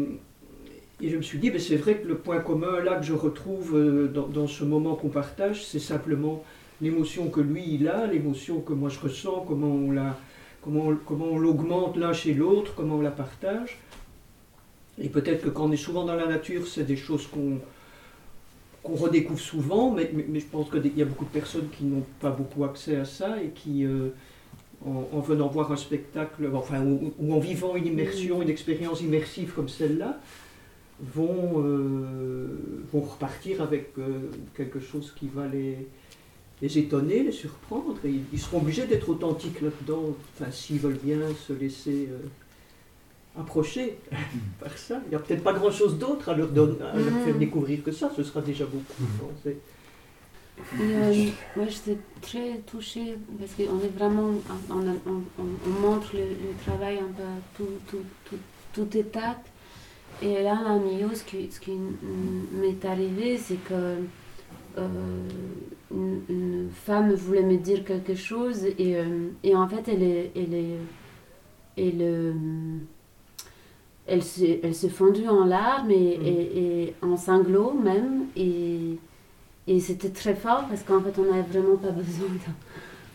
[1.01, 3.13] et je me suis dit, ben, c'est vrai que le point commun là que je
[3.13, 3.77] retrouve
[4.13, 6.43] dans, dans ce moment qu'on partage, c'est simplement
[6.81, 10.17] l'émotion que lui il a, l'émotion que moi je ressens, comment on la,
[10.63, 13.77] comment, on l'augmente l'un chez l'autre, comment on la partage.
[15.01, 17.59] Et peut-être que quand on est souvent dans la nature, c'est des choses qu'on
[18.83, 22.31] redécouvre souvent, mais, mais, je pense qu'il y a beaucoup de personnes qui n'ont pas
[22.31, 24.09] beaucoup accès à ça et qui, euh,
[24.85, 29.69] en, venant voir un spectacle, enfin, ou, en vivant une immersion, une expérience immersive comme
[29.69, 30.19] celle-là,
[31.01, 32.47] vont, euh,
[32.93, 35.87] repartir avec euh, quelque chose qui va les,
[36.63, 37.97] les étonner, les surprendre.
[38.05, 43.97] Et ils seront obligés d'être authentiques là-dedans, enfin, s'ils veulent bien se laisser euh, approcher
[44.59, 45.01] par ça.
[45.05, 48.41] Il n'y a peut-être pas grand-chose d'autre à, leur, faire découvrir que ça, ce sera
[48.41, 49.03] déjà beaucoup.
[49.03, 49.49] Mm.
[50.79, 51.25] Euh,
[51.57, 54.35] moi, j'étais très touchée parce qu'on est vraiment,
[54.69, 57.23] on, montre le, travail un peu
[57.57, 58.37] tout, tout, tout,
[58.71, 59.45] toute étape.
[60.21, 61.71] Et là, à Mio, ce qui, ce qui
[62.53, 63.97] m'est arrivé, c'est que
[64.77, 64.87] euh,
[65.91, 70.53] une, femme voulait me dire quelque chose et, euh, et en fait elle est, elle
[70.53, 70.77] est,
[71.77, 72.33] elle, euh,
[74.07, 76.25] elle, s'est, elle s'est fondue en larmes et, mm.
[76.25, 78.97] et, en sanglots même et,
[79.67, 82.27] et c'était très fort parce qu'en fait on n'avait vraiment pas besoin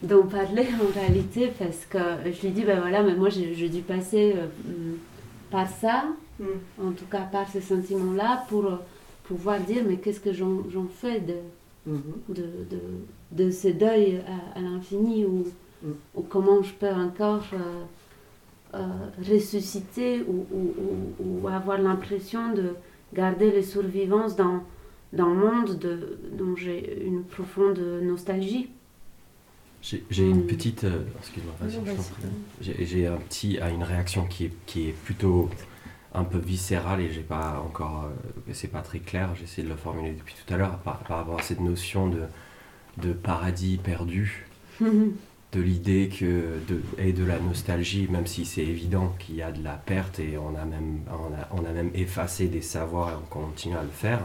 [0.02, 1.98] d'en, parler en réalité parce que
[2.32, 4.36] je lui dis ben voilà mais moi j'ai, dû passer
[5.50, 6.04] par ça
[6.38, 6.44] mm.
[6.80, 8.64] en tout cas par ce sentiment là pour
[9.28, 11.36] pouvoir dire mais qu'est-ce que j'en, fais de
[11.88, 12.34] Mm-hmm.
[12.34, 12.80] de, de,
[13.44, 14.20] de, ce deuil
[14.54, 15.46] à, l'infini ou,
[15.82, 15.90] mm.
[16.16, 17.84] ou, comment je peux encore euh,
[18.74, 18.86] euh,
[19.26, 22.74] ressusciter ou, ou, ou avoir l'impression de
[23.14, 24.64] garder les survivances dans,
[25.14, 28.68] dans le monde de, dont j'ai une profonde nostalgie.
[29.80, 30.46] J'ai une mm.
[30.46, 30.84] petite.
[30.84, 31.54] Euh, excuse-moi,
[32.60, 35.48] J'ai un petit, à une réaction qui est, qui est plutôt
[36.14, 39.76] un peu viscéral et j'ai pas encore euh, c'est pas très clair j'essaie de le
[39.76, 42.22] formuler depuis tout à l'heure par, rapport à cette notion de,
[42.96, 44.46] de paradis perdu
[44.80, 49.52] de l'idée que de, et de la nostalgie même si c'est évident qu'il y a
[49.52, 53.10] de la perte et on a même on a, on a, même effacé des savoirs
[53.10, 54.20] et on continue à le faire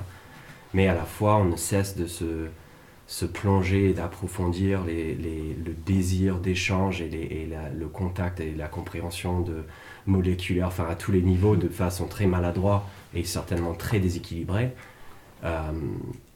[0.73, 2.47] mais à la fois on ne cesse de se
[3.05, 8.69] se plonger et d'approfondir les, les, le désir d'échange et, et le contact et la
[8.69, 9.65] compréhension de,
[10.05, 12.83] moléculaire, enfin à tous les niveaux, de façon très maladroite
[13.13, 14.73] et certainement très déséquilibrée.
[15.43, 15.71] Euh,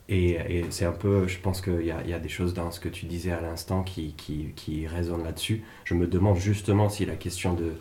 [0.09, 3.07] et, c'est un peu, je pense qu'il y, a des choses dans ce que tu
[3.07, 5.63] disais à l'instant qui, qui, qui résonnent là-dessus.
[5.84, 7.74] Je me demande justement si la question de,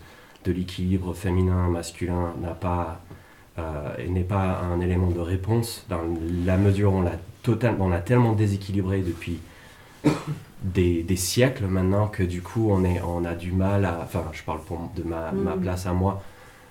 [0.44, 3.00] de l'équilibre féminin-masculin n'a pas
[3.58, 6.02] euh, n'est pas un élément de réponse dans
[6.44, 9.38] la mesure où on l'a totalement, on a tellement déséquilibré depuis
[10.62, 14.24] des, des, siècles maintenant que du coup on, est, on a du mal à, enfin
[14.32, 15.60] je parle pour, de ma, ma, mm.
[15.60, 16.22] place à moi,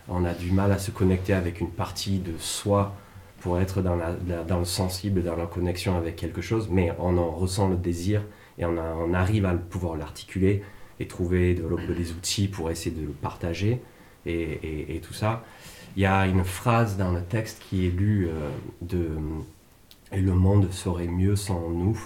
[0.09, 2.95] on a du mal à se connecter avec une partie de soi
[3.39, 4.13] pour être dans, la,
[4.43, 8.23] dans le sensible, dans la connexion avec quelque chose, mais on en ressent le désir
[8.57, 10.63] et on, on arrive à pouvoir l'articuler
[10.99, 13.81] et trouver de, des outils pour essayer de le partager
[14.25, 15.43] et, et, et, tout ça.
[15.95, 18.49] Il y a une phrase dans le texte qui est lue euh,
[18.81, 19.09] de
[20.11, 21.99] Et le monde serait mieux sans nous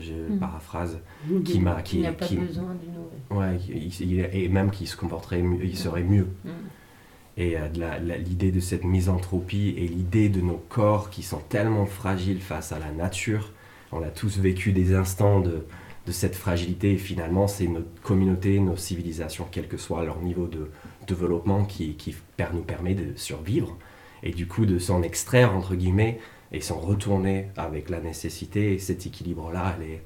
[0.00, 0.38] je, hmm.
[0.38, 0.98] paraphrase,
[1.44, 1.82] qui m'a...
[1.82, 3.58] Qui, il n'y a pas besoin d'une Ouais,
[4.32, 6.28] et même qui se comporterait mieux, il serait mieux.
[6.44, 6.50] Hmm.
[7.36, 7.68] Et euh,
[8.18, 12.78] l'idée de cette misanthropie et l'idée de nos corps qui sont tellement fragiles face à
[12.78, 13.52] la nature,
[13.92, 15.66] on a tous vécu des instants de,
[16.06, 20.46] de cette fragilité et finalement c'est notre communauté, nos civilisations, quel que soit leur niveau
[20.46, 20.70] de
[21.06, 22.14] développement qui, qui
[22.54, 23.76] nous permet de survivre
[24.22, 26.18] et du coup de s'en extraire entre guillemets
[26.52, 30.02] et s'en retourner avec la nécessité et cet équilibre-là, elle est...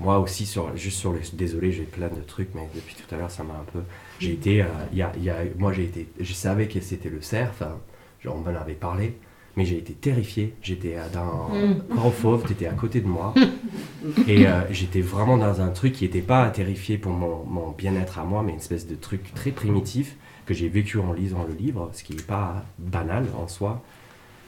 [0.00, 1.20] Moi aussi, sur, juste sur les...
[1.32, 3.80] Désolé, j'ai plein de trucs, mais depuis tout à l'heure, ça m'a un peu...
[4.20, 4.62] J'ai été...
[4.62, 6.08] Euh, y a, y a, moi, j'ai été...
[6.20, 7.78] Je savais que c'était le cerf, enfin,
[8.22, 9.16] genre, on m'en avait parlé,
[9.56, 10.54] mais j'ai été terrifié.
[10.62, 11.96] J'étais dans mm.
[11.96, 13.34] Grand Fauve, tu étais à côté de moi.
[14.28, 18.20] et euh, j'étais vraiment dans un truc qui n'était pas terrifié pour mon, mon bien-être
[18.20, 20.16] à moi, mais une espèce de truc très primitif
[20.46, 23.82] que j'ai vécu en lisant le livre, ce qui n'est pas banal en soi.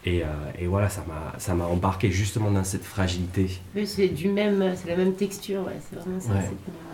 [0.07, 0.23] Et,
[0.59, 3.61] et, voilà, ça m'a, ça m'a embarqué justement dans cette fragilité.
[3.85, 6.33] C'est du même, c'est la même texture, ouais, c'est vraiment ça.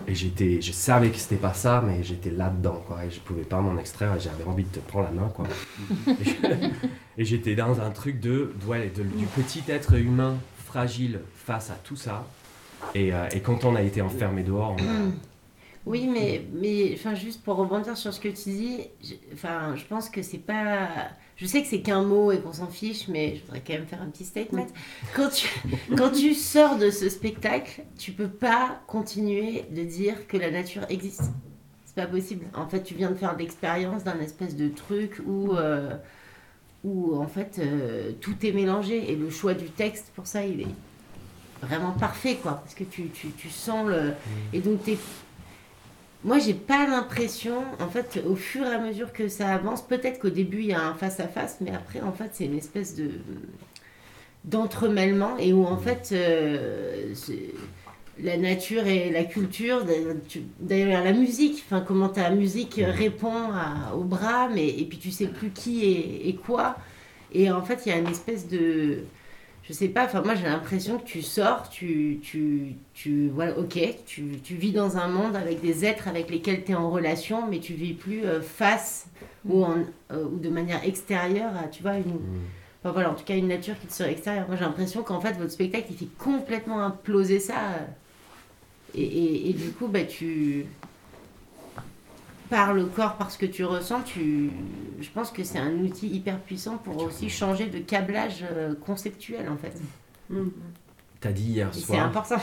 [0.09, 3.05] Et j'étais, je savais que c'était pas ça, mais j'étais là-dedans, quoi.
[3.05, 4.17] Et je pouvais pas m'en extraire.
[4.17, 5.47] Et j'avais envie de te prendre la main, quoi.
[7.19, 11.75] et j'étais dans un truc de, ouais, de, du petit être humain fragile face à
[11.75, 12.27] tout ça.
[12.95, 15.11] Et, et quand on a été enfermé dehors, on a,
[15.87, 19.85] oui, mais, mais enfin, juste pour rebondir sur ce que tu dis, je, enfin, je
[19.85, 20.89] pense que c'est pas.
[21.37, 23.87] Je sais que c'est qu'un mot et qu'on s'en fiche, mais je voudrais quand même
[23.87, 24.67] faire un petit statement.
[25.15, 25.49] Quand tu,
[25.97, 30.87] quand tu sors de ce spectacle, tu peux pas continuer de dire que la nature
[30.89, 31.25] existe.
[31.85, 32.47] C'est pas possible.
[32.55, 35.95] En fait, tu viens de faire l'expérience d'un espèce de truc où, euh,
[36.85, 39.13] où en fait, euh, tout est mélangé.
[39.13, 40.75] Et le choix du texte, pour ça, il est
[41.61, 42.53] vraiment parfait, quoi.
[42.53, 44.15] Parce que tu, tu, tu sens le.
[44.55, 44.97] Et donc, tu
[46.25, 50.19] moi, j'ai pas l'impression, en fait, au fur et à mesure que ça avance, peut-être
[50.19, 53.11] qu'au début il y a un face-à-face, mais après, en fait, c'est une espèce de
[54.47, 57.13] d'entremêlement et où en fait euh,
[58.23, 59.85] la nature et la culture,
[60.61, 63.51] d'ailleurs la musique, enfin comment ta musique répond
[63.95, 66.77] au bras, mais et puis tu sais plus qui est, et quoi,
[67.33, 69.01] et en fait il y a une espèce de
[69.69, 73.79] je sais pas, enfin moi j'ai l'impression que tu sors, tu, tu, tu voilà, ok,
[74.07, 77.49] tu, tu, vis dans un monde avec des êtres avec lesquels tu es en relation,
[77.49, 79.09] mais tu vis plus euh, face
[79.45, 79.79] ou, en,
[80.13, 82.41] euh, ou de manière extérieure à, tu vois, une, mm.
[82.83, 84.47] enfin, voilà, en tout cas une nature qui te serait extérieure.
[84.47, 87.57] Moi j'ai l'impression qu'en fait votre spectacle il fait complètement imploser ça.
[88.95, 90.67] Et, et, et du coup, bah, tu,
[92.49, 94.51] par le corps, par ce que tu ressens, tu...
[95.01, 99.49] je pense que c'est un outil hyper puissant pour aussi changer de câblage euh, conceptuel
[99.49, 99.75] en fait.
[100.31, 100.49] Mm.
[101.21, 101.87] T'as dit hier soir.
[101.87, 102.41] C'est important.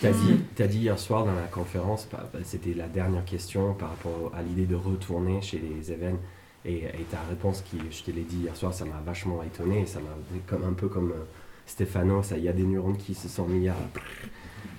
[0.00, 3.74] T'as dit, as dit hier soir dans la conférence, bah, bah, c'était la dernière question
[3.74, 6.20] par rapport à l'idée de retourner chez les événements.
[6.64, 9.86] Et, ta réponse, qui, je te l'ai dit hier soir, ça m'a vachement étonné.
[9.86, 10.10] Ça m'a
[10.48, 11.24] comme un peu comme euh,
[11.64, 13.76] Stéphano, il y a des neurones qui se sont mis à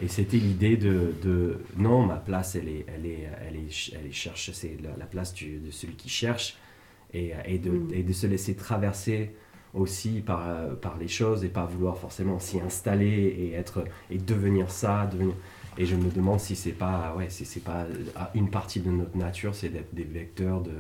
[0.02, 4.08] et c'était l'idée de, de, non, ma place, elle est, elle est, elle est, elle
[4.08, 6.58] est cherche, c'est la, place du, de celui qui cherche
[7.14, 7.94] et, et, de, mm.
[7.94, 9.36] et, de, se laisser traverser
[9.74, 14.70] aussi par, par les choses et pas vouloir forcément s'y installer et être et devenir
[14.70, 15.36] ça, devenir.
[15.80, 17.86] Et je me demande si c'est pas, ouais, si c'est pas
[18.34, 20.72] une partie de notre nature, c'est d'être des vecteurs de,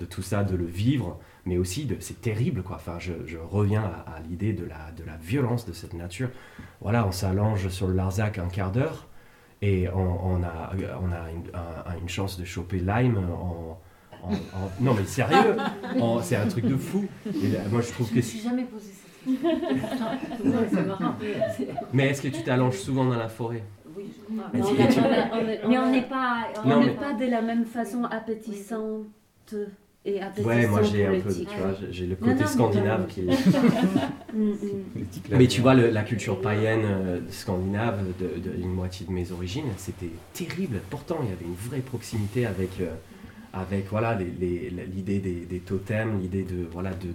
[0.00, 2.76] de tout ça, de le vivre mais aussi de c'est terrible quoi.
[2.76, 6.30] Enfin, je, je reviens à, l'idée de la, de la violence de cette nature.
[6.80, 9.06] Voilà, on s'allonge sur le Larzac un quart d'heure
[9.62, 10.72] et on, on, a,
[11.02, 11.50] on a une,
[12.02, 13.78] une, chance de choper Lyme en,
[14.80, 15.56] non mais sérieux,
[16.22, 17.06] c'est un truc de fou.
[17.26, 18.20] Et moi je trouve je que.
[18.20, 19.04] Je me suis jamais posé cette
[21.92, 23.64] mais est-ce que tu t'allonges souvent dans la forêt?
[23.96, 24.12] Oui,
[24.52, 24.60] mais
[25.78, 29.54] on n'est pas, on n'est pas de la même façon appétissante
[30.04, 33.22] ouais, moi j'ai un peu, tu vois, j'ai le côté scandinave qui.
[34.34, 34.56] Mm, mm.
[35.30, 40.10] mais tu vois, la culture païenne euh, scandinave de, une moitié de mes origines, c'était
[40.32, 40.80] terrible.
[40.90, 42.92] Pourtant, il y avait une vraie proximité avec, euh,
[43.52, 47.14] avec voilà, l'idée des, des, totems, l'idée de voilà de,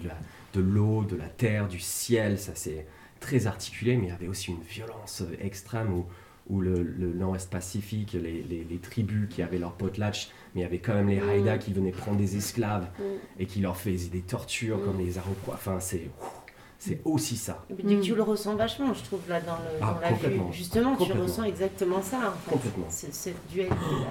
[0.54, 2.40] de l'eau, de, la terre, du ciel.
[2.40, 2.86] Ça c'est
[3.20, 6.06] très articulé, mais il y avait aussi une violence extrême où
[6.50, 6.84] ou le,
[7.16, 11.10] nord-est pacifique, les, les, tribus qui avaient leur potlatch, mais il y avait quand même
[11.10, 11.30] les mm.
[11.30, 13.04] Haïdas qui venaient prendre des esclaves mm.
[13.39, 14.86] et qui leur faisaient des tortures mm.
[14.86, 15.56] comme les Aroquois.
[15.56, 16.10] Enfin, c'est.
[16.82, 17.66] C'est aussi ça.
[17.70, 20.39] Et puis, tu le ressens vachement, je trouve, là, dans, le, ah, la vue.
[20.54, 22.52] Justement, tu ressens exactement ça, en fait.
[22.52, 22.86] Complètement.
[22.88, 24.08] Cette dualité-là.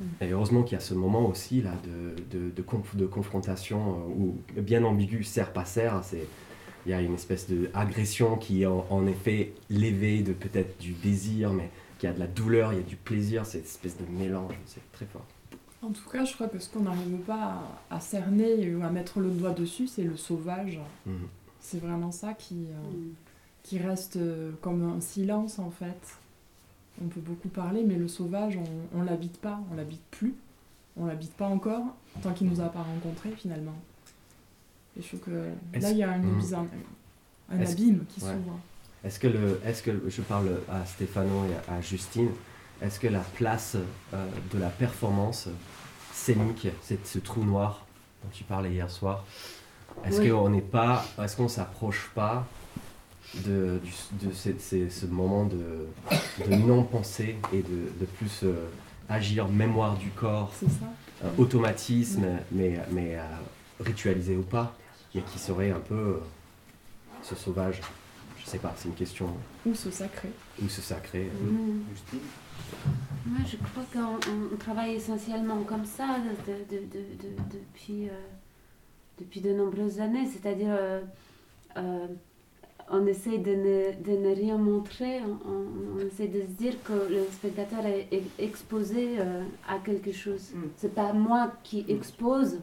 [0.00, 0.24] Euh.
[0.26, 2.64] Et heureusement qu'il y a ce moment aussi, là, de, de, de,
[2.94, 6.26] de confrontation, euh, où, bien ambigu, serre pas serre, c'est
[6.86, 11.52] il y a une espèce d'agression qui est en, effet levée de peut-être du désir,
[11.52, 14.54] mais qui a de la douleur, il y a du plaisir, cette espèce de mélange,
[14.66, 15.26] c'est très fort.
[15.82, 19.20] En tout cas, je crois que ce qu'on n'arrive pas à, cerner ou à mettre
[19.20, 20.80] le doigt dessus, c'est le sauvage.
[21.06, 21.28] Mhm.
[21.60, 23.14] C'est vraiment ça qui, euh, mm.
[23.62, 26.16] qui reste euh, comme un silence en fait.
[27.02, 30.34] On peut beaucoup parler, mais le sauvage, on, on l'habite pas, on l'habite plus,
[30.96, 31.84] on l'habite pas encore,
[32.22, 33.74] tant qu'il nous a pas rencontrés finalement.
[34.98, 35.30] Et je trouve que
[35.80, 36.68] là, il y a un, hmm.
[37.50, 38.58] un, abîme qui s'ouvre.
[39.04, 42.30] Est-ce que, le, est que je parle à Stéphano et à, Justine,
[42.82, 43.76] est-ce que la place
[44.12, 45.48] euh, de la performance
[46.12, 47.86] scénique, c'est ce trou noir
[48.24, 49.24] dont tu parlais hier soir,
[50.04, 52.46] est-ce qu'on n'est pas, est-ce qu'on s'approche pas
[53.46, 53.80] de,
[54.22, 55.86] de ce, moment de,
[56.48, 58.68] de non-pensée et de, de plus euh,
[59.08, 61.26] agir mémoire du corps, ça.
[61.36, 63.22] automatisme, mais, mais euh,
[63.80, 64.74] ritualisé ou pas?
[65.14, 66.20] Mais qui serait un peu euh,
[67.22, 67.80] ce sauvage
[68.38, 69.28] Je sais pas, c'est une question.
[69.66, 70.30] Ou ce sacré.
[70.62, 71.30] Ou ce sacré.
[71.42, 72.18] Mmh.
[73.26, 76.18] Moi, je crois qu'on travaille essentiellement comme ça
[76.70, 78.12] depuis, euh,
[79.18, 80.76] depuis de nombreuses années, c'est-à-dire
[82.90, 87.24] on essaie de ne, de ne rien montrer, on, essaie de se dire que le
[87.32, 90.52] spectateur est exposé euh, à quelque chose.
[90.54, 90.60] Mm.
[90.76, 92.58] C'est pas moi qui expose,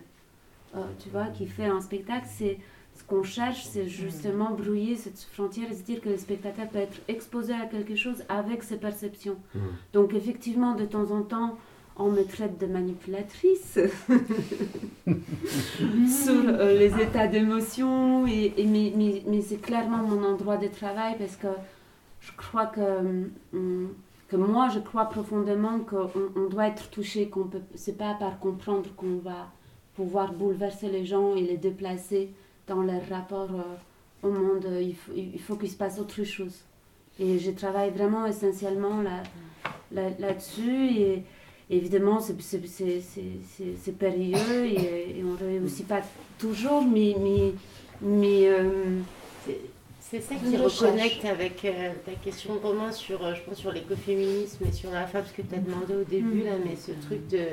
[0.76, 2.57] euh, tu vois, qui fait un spectacle, c'est
[2.95, 6.80] ce qu'on cherche, c'est justement brouiller cette frontière et se dire que le spectateur peut
[6.80, 9.38] être exposé à quelque chose avec ses perceptions.
[9.53, 9.59] Mm.
[9.93, 11.57] Donc effectivement, de temps en temps,
[11.97, 13.73] on me traite de manipulatrice
[15.07, 21.47] sur euh, les états d'émotion, et, mais, c'est clairement mon endroit de travail parce que
[22.21, 23.89] je crois que, hum,
[24.30, 28.39] que moi, je crois profondément qu'on on doit être touché, qu'on peut, c'est pas par
[28.39, 29.51] comprendre qu'on va
[29.95, 32.29] pouvoir bouleverser les gens et les déplacer
[32.67, 34.67] dans leur rapport euh, au monde.
[34.81, 36.63] Il faut, faut qu'il se passe autre chose.
[37.19, 39.23] Et je travaille vraiment essentiellement là,
[39.91, 40.89] là, là-dessus.
[40.89, 41.23] et
[41.69, 46.01] évidemment, c'est périlleux et, on ne réussit pas
[46.37, 47.53] toujours, mais, mais,
[48.01, 48.99] mais euh,
[50.09, 54.65] c'est ça qui reconnecte avec euh, ta question roman sur, euh, je pense, sur l'écoféminisme
[54.67, 57.27] et sur la femme, ce que tu as demandé au début, là, mais ce truc
[57.27, 57.43] de.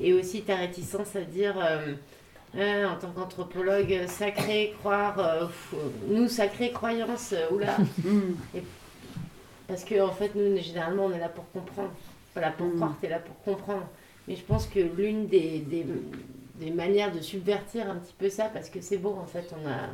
[0.00, 1.56] Et aussi ta réticence à dire.
[2.54, 5.50] en tant qu'anthropologue, sacré, croire,
[6.08, 7.76] nous, sacré, croyance, oula.
[8.54, 8.62] et,
[9.66, 11.90] parce qu'en en fait, nous, généralement, on est là pour comprendre
[12.34, 12.74] voilà, pour mm.
[12.76, 13.86] croire, tu es là pour comprendre.
[14.28, 15.86] Mais je pense que l'une des, des,
[16.56, 19.68] des, manières de subvertir un petit peu ça, parce que c'est beau, en fait, on
[19.68, 19.88] a.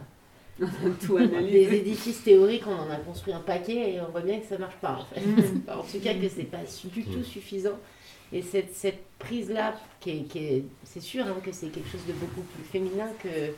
[1.07, 4.47] tout des édifices théoriques, on en a construit un paquet et on voit bien que
[4.47, 5.21] ça marche pas en fait.
[5.21, 5.63] Mm.
[5.69, 7.25] en tout cas que c'est pas du tout mm.
[7.25, 7.79] suffisant.
[8.33, 12.43] Et cette, cette prise-là, qui est, c'est sûr hein, que c'est quelque chose de beaucoup
[12.43, 13.53] plus féminin que...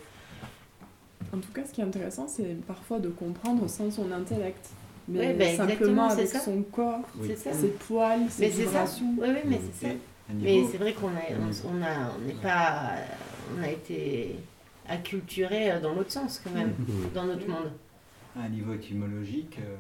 [1.35, 4.71] En tout cas, ce qui est intéressant, c'est parfois de comprendre sans son intellect
[5.09, 9.15] mais ben, simplement avec son corps, ses poils, ses vibrations.
[9.19, 9.95] Oui, oui, mais c'est ça.
[10.35, 11.23] Mais c'est vrai qu'on a,
[11.67, 12.93] on, a, on n'est pas,
[13.57, 14.37] on a été
[14.89, 16.75] acculturé euh, dans l'autre sens quand même,
[17.15, 17.73] dans notre monde.
[18.37, 19.77] À un niveau étymologique, euh,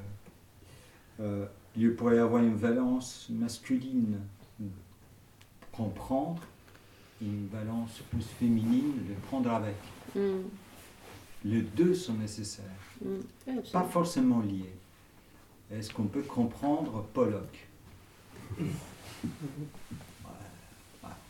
[1.20, 1.46] euh,
[1.76, 4.18] il pourrait y avoir une valence masculine
[5.70, 6.42] comprendre,
[7.22, 9.76] une valence plus féminine de prendre avec.
[10.14, 10.42] Mm.
[11.44, 12.64] Les deux sont nécessaires,
[13.02, 13.60] mm.
[13.72, 14.74] pas forcément liés.
[15.70, 17.66] Est-ce qu'on peut comprendre Pollock?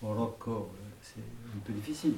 [0.03, 0.69] Au Rocco,
[1.01, 2.15] c'est un peu difficile.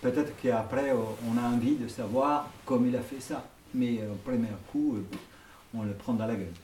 [0.00, 3.44] Peut-être qu'après, on a envie de savoir comment il a fait ça.
[3.74, 4.96] Mais au premier coup,
[5.74, 6.54] on le prend dans la gueule.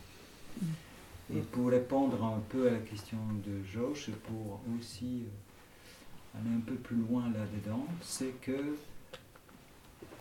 [1.34, 6.60] Et pour répondre un peu à la question de Josh, pour aussi euh, aller un
[6.60, 8.76] peu plus loin là-dedans, c'est que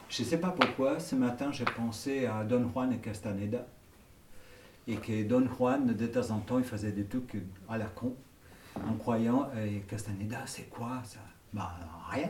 [0.09, 3.65] je ne sais pas pourquoi, ce matin j'ai pensé à Don Juan et Castaneda
[4.87, 7.35] et que Don Juan, de temps en temps, il faisait des trucs
[7.69, 8.15] à la con,
[8.75, 11.19] en croyant, et Castaneda, c'est quoi ça?
[11.53, 11.75] Bah,
[12.09, 12.29] rien.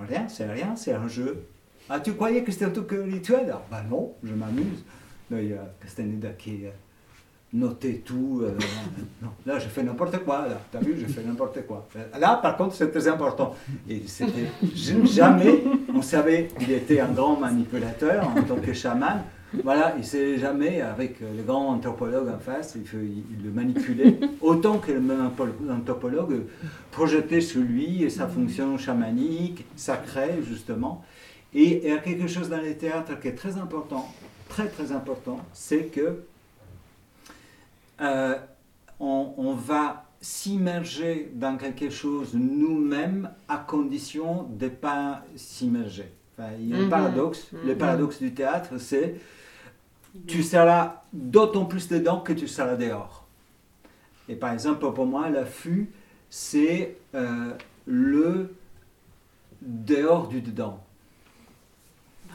[0.00, 1.46] Rien, c'est rien, c'est un jeu.
[1.88, 3.46] Ah, tu croyais que c'était un truc rituel?
[3.52, 4.84] Ah, Bah non, je m'amuse.
[5.30, 6.64] Il y a Castaneda qui
[7.52, 8.42] notait tout.
[8.42, 8.56] Euh,
[9.22, 10.46] non, là, je fais n'importe quoi.
[10.48, 11.88] Là, t'as vu, je fais n'importe quoi.
[12.18, 13.54] Là, par contre, c'est très important.
[13.88, 14.46] Et c'était
[15.06, 15.62] jamais,
[15.94, 19.22] on savait qu'il était un grand manipulateur en tant que chaman.
[19.62, 24.78] Voilà, il ne sait jamais, avec le grand anthropologue en face, il, le manipulait, autant
[24.78, 25.30] que le même
[25.70, 26.42] anthropologue
[26.90, 31.04] projetait sur lui sa fonction chamanique, sacrée, justement.
[31.54, 34.06] Et il y a quelque chose dans les théâtres qui est très important,
[34.48, 36.20] très très important, c'est que
[38.00, 38.34] euh,
[39.00, 46.10] on, va s'immerger dans quelque chose nous-mêmes à condition de ne pas s'immerger.
[46.58, 46.90] il y a un mhm.
[46.90, 47.48] paradoxe.
[47.64, 47.78] Le mhm.
[47.78, 49.16] paradoxe du théâtre, c'est
[50.26, 53.26] tu seras d'autant plus dedans que tu seras dehors.
[54.28, 55.90] Et par exemple, pour moi, l'affût,
[56.30, 57.52] c'est euh,
[57.86, 58.54] le
[59.62, 60.82] dehors du dedans.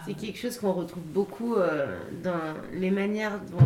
[0.05, 3.57] C'est quelque chose qu'on retrouve beaucoup euh, dans les manières dont.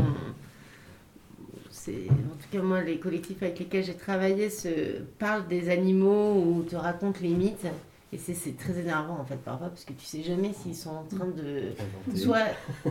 [1.88, 6.64] En tout cas, moi, les collectifs avec lesquels j'ai travaillé se parlent des animaux ou
[6.64, 7.68] te racontent les mythes.
[8.16, 11.04] Et c'est très énervant en fait parfois parce que tu sais jamais s'ils sont en
[11.04, 11.74] train de
[12.16, 12.46] soit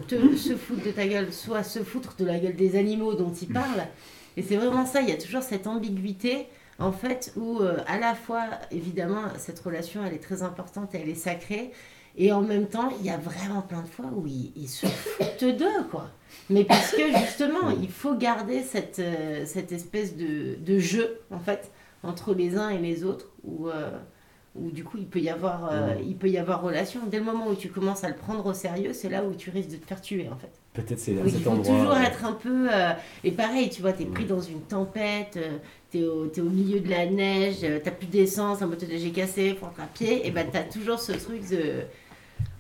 [0.07, 3.33] te, se foutre de ta gueule, soit se foutre de la gueule des animaux dont
[3.33, 3.87] ils parlent.
[4.37, 6.47] Et c'est vraiment ça, il y a toujours cette ambiguïté
[6.79, 10.99] en fait où euh, à la fois évidemment cette relation elle est très importante et
[10.99, 11.71] elle est sacrée
[12.19, 15.57] et en même temps il y a vraiment plein de fois où ils, se foutent
[15.57, 16.11] d'eux quoi.
[16.51, 21.39] Mais parce que justement il faut garder cette, euh, cette espèce de, de, jeu en
[21.39, 21.71] fait
[22.03, 23.91] entre les uns et les autres où euh,
[24.55, 27.25] où du coup il peut y avoir euh, il peut y avoir relation dès le
[27.25, 29.77] moment où tu commences à le prendre au sérieux c'est là où tu risques de
[29.77, 32.69] te faire tuer en fait peut-être c'est à cet il faut toujours être un peu
[32.73, 32.93] euh,
[33.25, 35.59] et pareil tu vois tu es pris dans une tempête euh,
[35.91, 39.11] tu es, es, au milieu de la neige t'as plus d'essence la moto de j'ai
[39.11, 41.83] cassé faut à pied et ben t'as toujours ce truc de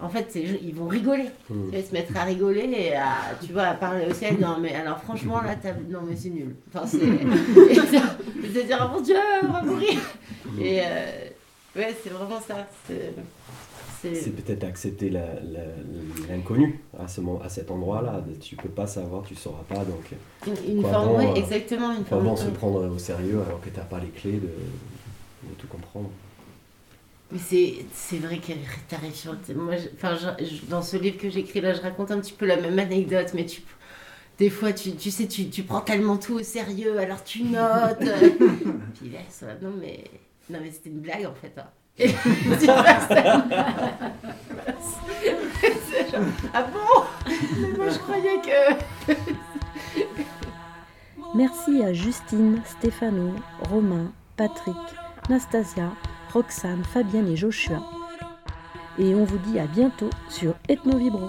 [0.00, 1.30] en fait, ils vont rigoler.
[1.48, 1.54] Mmh.
[1.72, 3.14] Ils vont se mettre à rigoler et à,
[3.44, 4.36] tu vois, à parler au ciel.
[4.40, 5.54] Non, mais alors franchement, là,
[5.88, 6.56] non, mais c'est nul.
[6.68, 6.98] Enfin, c'est.
[8.54, 10.00] se dire, oh mon Dieu, on va mourir.
[10.60, 11.23] Et euh,
[11.76, 12.66] ouais, c'est vraiment ça.
[14.02, 15.10] C'est peut-être accepter
[16.28, 18.22] l'inconnu à, ce, à cet endroit-là.
[18.40, 19.84] Tu peux pas savoir, tu sauras pas.
[19.84, 20.10] Donc,
[20.66, 21.92] une, forme, oui, exactement.
[21.96, 22.36] Une forme.
[22.36, 24.48] se prendre au sérieux alors que tu n'as pas les clés de,
[25.48, 26.10] de tout comprendre?
[27.32, 28.52] Mais c'est vrai que
[29.12, 29.54] sur le.
[29.54, 30.16] Moi, enfin,
[30.68, 33.46] dans ce livre que j'écris là, je raconte un petit peu la même anecdote, mais
[33.46, 33.62] tu.
[34.36, 37.98] Des fois, tu, tu sais, tu, tu prends tellement tout au sérieux, alors tu notes.
[38.00, 40.02] puis laisse, non mais,
[40.50, 41.52] non mais c'était une blague en fait.
[41.58, 41.68] Hein.
[46.54, 47.04] ah bon?
[47.58, 49.12] Mais moi je croyais que.
[51.34, 53.34] Merci à Justine, Stéphano,
[53.68, 54.76] Romain, Patrick,
[55.28, 55.92] Nastasia,
[56.32, 57.82] Roxane, Fabienne et Joshua.
[58.98, 61.28] Et on vous dit à bientôt sur Ethno Vibro.